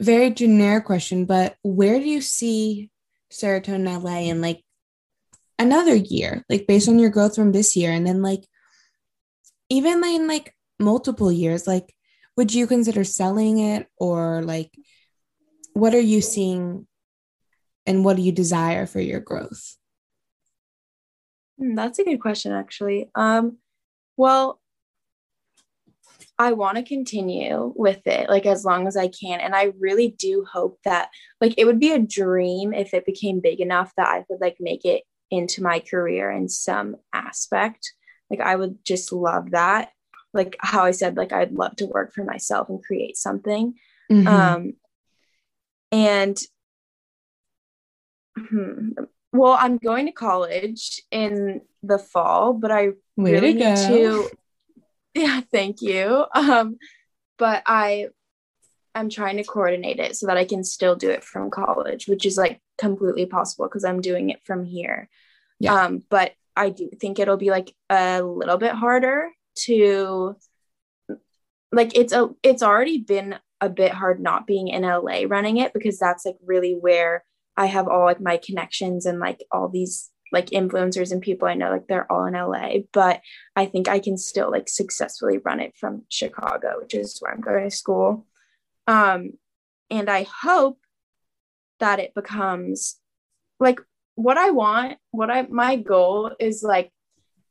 very 0.01 0.31
generic 0.31 0.85
question 0.85 1.27
but 1.27 1.57
where 1.63 1.99
do 1.99 2.07
you 2.07 2.21
see 2.21 2.91
serotonin 3.31 4.03
la 4.03 4.17
in 4.17 4.41
like 4.41 4.63
another 5.59 5.95
year 5.95 6.45
like 6.49 6.67
based 6.67 6.89
on 6.89 6.99
your 6.99 7.11
growth 7.11 7.35
from 7.35 7.53
this 7.53 7.77
year 7.77 7.93
and 7.93 8.07
then 8.07 8.23
like 8.23 8.45
even 9.69 10.03
in 10.05 10.27
like 10.27 10.55
multiple 10.79 11.31
years 11.31 11.67
like 11.67 11.95
would 12.37 12.53
you 12.55 12.67
consider 12.67 13.05
selling 13.05 13.59
it 13.59 13.87
or 13.99 14.43
like 14.43 14.71
what 15.75 15.95
are 15.95 16.01
you 16.01 16.21
seeing 16.21 16.87
and 17.87 18.05
what 18.05 18.17
do 18.17 18.23
you 18.23 18.33
desire 18.33 18.87
for 18.87 19.01
your 19.01 19.21
growth? 19.21 19.77
Hmm, 21.59 21.75
that's 21.75 21.99
a 21.99 22.05
good 22.05 22.21
question, 22.21 22.53
actually. 22.53 23.11
Um, 23.15 23.59
well, 24.17 24.60
I 26.40 26.53
want 26.53 26.79
to 26.79 26.83
continue 26.83 27.70
with 27.76 28.07
it 28.07 28.31
like 28.31 28.46
as 28.46 28.64
long 28.64 28.87
as 28.87 28.96
I 28.96 29.09
can. 29.09 29.40
And 29.40 29.55
I 29.55 29.74
really 29.79 30.16
do 30.18 30.46
hope 30.50 30.79
that 30.87 31.11
like 31.38 31.53
it 31.59 31.66
would 31.66 31.79
be 31.79 31.92
a 31.92 31.98
dream 31.98 32.72
if 32.72 32.94
it 32.94 33.05
became 33.05 33.40
big 33.40 33.61
enough 33.61 33.92
that 33.98 34.09
I 34.09 34.22
could 34.22 34.40
like 34.40 34.57
make 34.59 34.87
it 34.87 35.03
into 35.31 35.62
my 35.62 35.81
career 35.81 36.31
in 36.31 36.48
some 36.48 36.96
aspect. 37.12 37.92
Like 38.31 38.40
I 38.40 38.57
would 38.57 38.83
just 38.87 39.12
love 39.12 39.50
that. 39.50 39.90
Like 40.33 40.57
how 40.61 40.85
I 40.85 40.92
said, 40.92 41.18
like 41.18 41.35
I'd 41.35 41.53
love 41.53 41.76
to 41.76 41.87
work 41.87 42.14
for 42.14 42.24
myself 42.24 42.70
and 42.70 42.83
create 42.83 43.18
something. 43.18 43.74
Mm-hmm. 44.11 44.26
Um 44.26 44.72
and 45.92 46.40
Hmm. 48.38 48.92
Well, 49.35 49.59
I'm 49.61 49.76
going 49.76 50.07
to 50.07 50.12
college 50.12 51.03
in 51.11 51.61
the 51.83 51.98
fall, 51.98 52.55
but 52.55 52.70
I 52.70 52.92
Way 53.16 53.33
really 53.33 53.53
to 53.53 53.59
need 53.59 53.76
to. 53.76 54.31
Yeah, 55.14 55.40
thank 55.53 55.83
you. 55.83 56.27
Um, 56.35 56.77
but 57.38 57.62
I, 57.64 58.09
I'm 58.94 59.09
trying 59.09 59.38
to 59.38 59.44
coordinate 59.44 59.99
it 59.99 60.14
so 60.14 60.27
that 60.27 60.37
I 60.37 60.44
can 60.44 60.62
still 60.62 60.94
do 60.94 61.09
it 61.09 61.25
from 61.25 61.51
college, 61.51 62.07
which 62.07 62.27
is 62.27 62.37
like 62.37 62.61
completely 62.77 63.25
possible 63.25 63.66
because 63.66 63.85
I'm 63.85 64.03
doing 64.03 64.29
it 64.29 64.40
from 64.44 64.64
here. 64.64 65.09
Yeah. 65.59 65.85
Um, 65.85 66.03
but 66.11 66.33
I 66.55 66.70
do 66.70 66.90
think 67.01 67.18
it'll 67.18 67.38
be 67.38 67.51
like 67.51 67.75
a 67.88 68.23
little 68.23 68.59
bit 68.59 68.73
harder 68.73 69.31
to 69.61 70.37
like 71.73 71.96
it's 71.96 72.12
a 72.12 72.29
it's 72.42 72.62
already 72.62 72.99
been 72.99 73.37
a 73.61 73.68
bit 73.68 73.92
hard 73.92 74.20
not 74.20 74.46
being 74.46 74.68
in 74.68 74.83
LA 74.83 75.23
running 75.27 75.59
it 75.59 75.73
because 75.73 75.99
that's 75.99 76.25
like 76.25 76.37
really 76.44 76.73
where 76.73 77.25
I 77.57 77.66
have 77.66 77.88
all 77.88 78.05
like 78.05 78.20
my 78.20 78.38
connections 78.38 79.07
and 79.07 79.18
like 79.18 79.44
all 79.53 79.68
these 79.68 80.11
like 80.33 80.51
influencers 80.51 81.12
and 81.12 81.23
people 81.23 81.49
I 81.49 81.55
know, 81.55 81.71
like 81.71 81.87
they're 81.87 82.11
all 82.11 82.27
in 82.27 82.35
LA, 82.35 82.79
but 82.93 83.21
I 83.57 83.66
think 83.66 83.88
I 83.88 83.99
can 83.99 84.16
still 84.16 84.51
like 84.51 84.69
successfully 84.69 85.38
run 85.38 85.61
it 85.61 85.75
from 85.77 86.03
Chicago, 86.09 86.75
which 86.81 86.95
is 86.95 87.19
where 87.21 87.33
I'm 87.33 87.40
going 87.40 87.64
to 87.64 87.77
school. 87.77 88.27
Um, 88.87 89.33
and 89.90 90.09
I 90.09 90.27
hope 90.43 90.79
that 91.81 91.99
it 91.99 92.14
becomes 92.14 92.97
like 93.59 93.81
what 94.14 94.38
I 94.38 94.51
want, 94.51 94.99
what 95.11 95.31
I 95.31 95.43
my 95.43 95.77
goal 95.77 96.33
is 96.38 96.62
like 96.62 96.93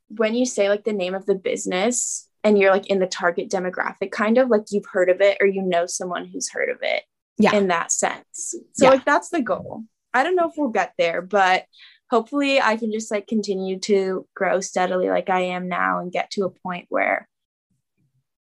when 0.08 0.34
you 0.34 0.46
say 0.46 0.68
like 0.68 0.84
the 0.84 0.92
name 0.92 1.14
of 1.14 1.26
the 1.26 1.34
business, 1.34 2.28
and 2.44 2.58
you're 2.58 2.70
like 2.70 2.86
in 2.86 2.98
the 2.98 3.06
target 3.06 3.50
demographic 3.50 4.10
kind 4.10 4.38
of 4.38 4.48
like 4.48 4.64
you've 4.70 4.86
heard 4.90 5.10
of 5.10 5.20
it 5.20 5.36
or 5.40 5.46
you 5.46 5.62
know 5.62 5.86
someone 5.86 6.26
who's 6.26 6.50
heard 6.50 6.70
of 6.70 6.78
it 6.82 7.04
yeah 7.38 7.54
in 7.54 7.68
that 7.68 7.92
sense 7.92 8.54
so 8.72 8.86
yeah. 8.86 8.90
like 8.90 9.04
that's 9.04 9.30
the 9.30 9.42
goal 9.42 9.84
i 10.14 10.22
don't 10.22 10.36
know 10.36 10.48
if 10.48 10.54
we'll 10.56 10.68
get 10.68 10.92
there 10.98 11.22
but 11.22 11.64
hopefully 12.10 12.60
i 12.60 12.76
can 12.76 12.92
just 12.92 13.10
like 13.10 13.26
continue 13.26 13.78
to 13.78 14.26
grow 14.34 14.60
steadily 14.60 15.08
like 15.08 15.30
i 15.30 15.40
am 15.40 15.68
now 15.68 16.00
and 16.00 16.12
get 16.12 16.30
to 16.30 16.44
a 16.44 16.50
point 16.50 16.86
where 16.88 17.28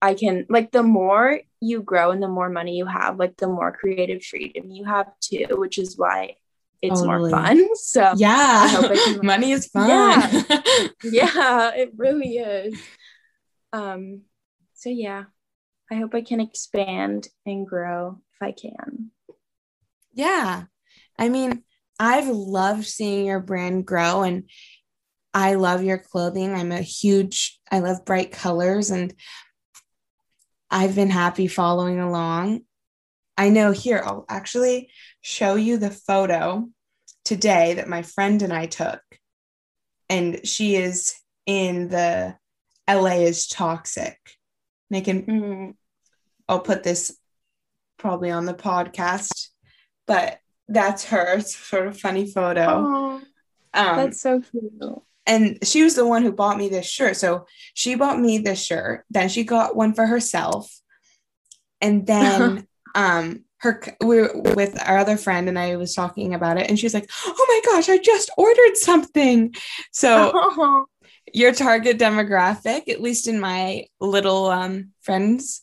i 0.02 0.14
can 0.14 0.46
like 0.50 0.72
the 0.72 0.84
more 0.84 1.40
you 1.60 1.82
grow 1.82 2.12
and 2.12 2.22
the 2.22 2.28
more 2.28 2.50
money 2.50 2.78
you 2.78 2.86
have 2.86 3.18
like 3.18 3.36
the 3.38 3.48
more 3.48 3.72
creative 3.72 4.24
freedom 4.24 4.70
you 4.70 4.86
have 4.86 5.08
too 5.20 5.46
which 5.52 5.78
is 5.78 5.98
why 5.98 6.36
it's 6.82 7.02
totally. 7.02 7.32
more 7.32 7.42
fun 7.42 7.68
so 7.76 8.14
yeah 8.18 8.70
can, 8.94 9.26
money 9.26 9.52
is 9.52 9.68
fun 9.68 9.90
yeah. 9.90 10.44
yeah 11.04 11.72
it 11.74 11.92
really 11.96 12.38
is 12.38 12.78
um, 13.74 14.22
so 14.74 14.90
yeah, 14.90 15.26
I 15.92 15.96
hope 15.96 16.14
I 16.14 16.22
can 16.22 16.40
expand 16.40 17.28
and 17.46 17.68
grow 17.68 18.22
if 18.34 18.42
I 18.42 18.52
can. 18.52 19.10
Yeah. 20.14 20.64
I 21.18 21.30
mean, 21.30 21.64
I've 22.00 22.28
loved 22.28 22.86
seeing 22.86 23.26
your 23.26 23.40
brand 23.40 23.86
grow 23.86 24.24
and 24.24 24.50
I 25.34 25.56
love 25.56 25.84
your 25.84 25.98
clothing. 25.98 26.54
I'm 26.54 26.72
a 26.72 26.82
huge, 26.82 27.60
I 27.72 27.80
love 27.80 28.06
bright 28.06 28.32
colors 28.32 28.92
and 28.92 29.14
I've 30.70 30.96
been 30.96 31.10
happy 31.10 31.48
following 31.48 32.00
along. 32.00 32.62
I 33.38 33.50
know 33.50 33.72
here, 33.72 34.02
I'll 34.04 34.26
actually 34.30 34.90
show 35.22 35.56
you 35.56 35.78
the 35.78 35.90
photo 35.90 36.70
today 37.26 37.76
that 37.76 37.88
my 37.88 38.02
friend 38.02 38.42
and 38.42 38.54
I 38.54 38.68
took. 38.68 39.02
And 40.10 40.46
she 40.48 40.76
is 40.76 41.16
in 41.46 41.88
the 41.88 42.36
LA 42.88 43.22
is 43.22 43.48
toxic. 43.48 44.20
And 44.90 44.98
I 44.98 45.02
can, 45.02 45.24
mm-hmm. 45.24 45.72
I'll 46.48 46.60
put 46.60 46.84
this 46.84 47.18
probably 47.98 48.30
on 48.32 48.46
the 48.46 48.54
podcast, 48.54 49.50
but 50.06 50.38
that's 50.68 51.06
her. 51.06 51.38
It's 51.38 51.56
sort 51.70 51.88
of 51.88 52.00
funny 52.00 52.26
photo. 52.26 53.22
um, 53.74 53.98
that's 53.98 54.22
so 54.22 54.42
cute. 54.42 55.02
And 55.26 55.66
she 55.66 55.84
was 55.84 55.96
the 55.96 56.06
one 56.06 56.22
who 56.22 56.34
bought 56.34 56.58
me 56.58 56.68
this 56.68 56.86
shirt. 56.86 57.16
So 57.16 57.48
she 57.74 57.96
bought 57.96 58.20
me 58.20 58.40
this 58.40 58.62
shirt. 58.62 59.06
Then 59.10 59.30
she 59.30 59.44
got 59.44 59.76
one 59.76 59.94
for 59.94 60.06
herself. 60.06 60.80
And 61.80 62.06
then 62.06 62.68
um 62.96 63.44
her 63.58 63.82
we 64.02 64.22
were 64.22 64.32
with 64.56 64.78
our 64.86 64.98
other 64.98 65.16
friend 65.18 65.48
and 65.48 65.58
I 65.58 65.78
was 65.78 65.96
talking 65.96 66.34
about 66.34 66.58
it 66.58 66.70
and 66.70 66.78
she's 66.78 66.94
like, 66.94 67.10
"Oh 67.26 67.46
my 67.48 67.72
gosh, 67.72 67.88
I 67.88 67.98
just 67.98 68.30
ordered 68.38 68.76
something." 68.76 69.56
So 69.92 70.86
your 71.34 71.54
target 71.54 71.98
demographic, 71.98 72.90
at 72.90 73.02
least 73.02 73.28
in 73.28 73.40
my 73.40 73.86
little 74.02 74.48
um, 74.48 74.92
friends, 75.02 75.62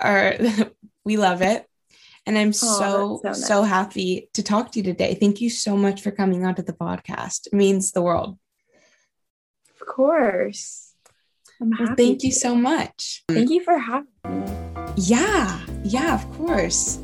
are 0.00 0.36
we 1.04 1.16
love 1.16 1.42
it. 1.42 1.66
And 2.26 2.38
I'm 2.38 2.48
oh, 2.48 2.52
so, 2.52 2.68
so, 2.78 3.20
nice. 3.24 3.46
so 3.46 3.62
happy 3.62 4.28
to 4.34 4.42
talk 4.42 4.72
to 4.72 4.78
you 4.78 4.84
today. 4.84 5.14
Thank 5.14 5.40
you 5.40 5.50
so 5.50 5.76
much 5.76 6.02
for 6.02 6.10
coming 6.10 6.44
onto 6.44 6.62
the 6.62 6.72
podcast. 6.72 7.46
It 7.46 7.52
means 7.52 7.92
the 7.92 8.02
world. 8.02 8.38
Of 9.80 9.86
course. 9.86 10.94
Well, 11.58 11.94
thank 11.96 12.20
to. 12.20 12.26
you 12.26 12.32
so 12.32 12.54
much. 12.54 13.24
Thank 13.28 13.50
you 13.50 13.62
for 13.62 13.78
having 13.78 14.08
me. 14.24 14.92
Yeah, 14.96 15.60
yeah, 15.84 16.14
of 16.14 16.30
course. 16.32 17.00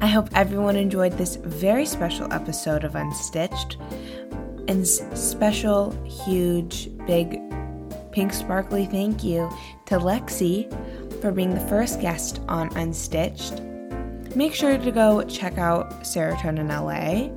I 0.00 0.06
hope 0.08 0.28
everyone 0.34 0.76
enjoyed 0.76 1.12
this 1.12 1.36
very 1.36 1.86
special 1.86 2.32
episode 2.32 2.84
of 2.84 2.92
Unstitched. 2.92 3.76
And 4.68 4.86
special, 4.86 5.92
huge, 6.04 6.90
big, 7.06 7.40
pink 8.12 8.32
sparkly 8.32 8.86
thank 8.86 9.22
you 9.22 9.50
to 9.86 9.98
Lexi 9.98 10.70
for 11.26 11.32
being 11.32 11.52
the 11.52 11.68
first 11.68 12.00
guest 12.00 12.40
on 12.46 12.70
Unstitched. 12.76 13.58
Make 14.36 14.54
sure 14.54 14.78
to 14.78 14.92
go 14.92 15.24
check 15.24 15.58
out 15.58 16.04
Serotonin 16.04 16.68
LA. 16.68 17.34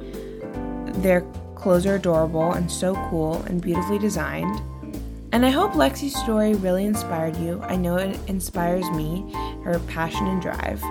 Their 1.01 1.21
clothes 1.55 1.87
are 1.87 1.95
adorable 1.95 2.51
and 2.51 2.71
so 2.71 2.93
cool 3.09 3.41
and 3.47 3.59
beautifully 3.59 3.97
designed. 3.97 4.61
And 5.31 5.43
I 5.43 5.49
hope 5.49 5.71
Lexi's 5.71 6.15
story 6.15 6.53
really 6.53 6.85
inspired 6.85 7.35
you. 7.37 7.63
I 7.63 7.77
know 7.77 7.95
it 7.95 8.19
inspires 8.27 8.87
me, 8.91 9.33
her 9.63 9.79
passion 9.87 10.27
and 10.27 10.39
drive. 10.39 10.83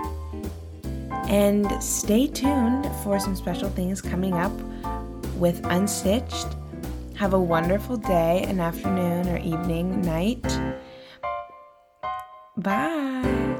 And 1.29 1.81
stay 1.81 2.27
tuned 2.27 2.85
for 3.01 3.17
some 3.17 3.37
special 3.37 3.69
things 3.69 4.01
coming 4.01 4.33
up 4.33 4.51
with 5.37 5.61
Unstitched. 5.63 6.53
Have 7.15 7.31
a 7.31 7.39
wonderful 7.39 7.95
day, 7.95 8.43
an 8.45 8.59
afternoon, 8.59 9.29
or 9.29 9.37
evening, 9.37 10.01
night. 10.01 10.45
Bye. 12.61 13.58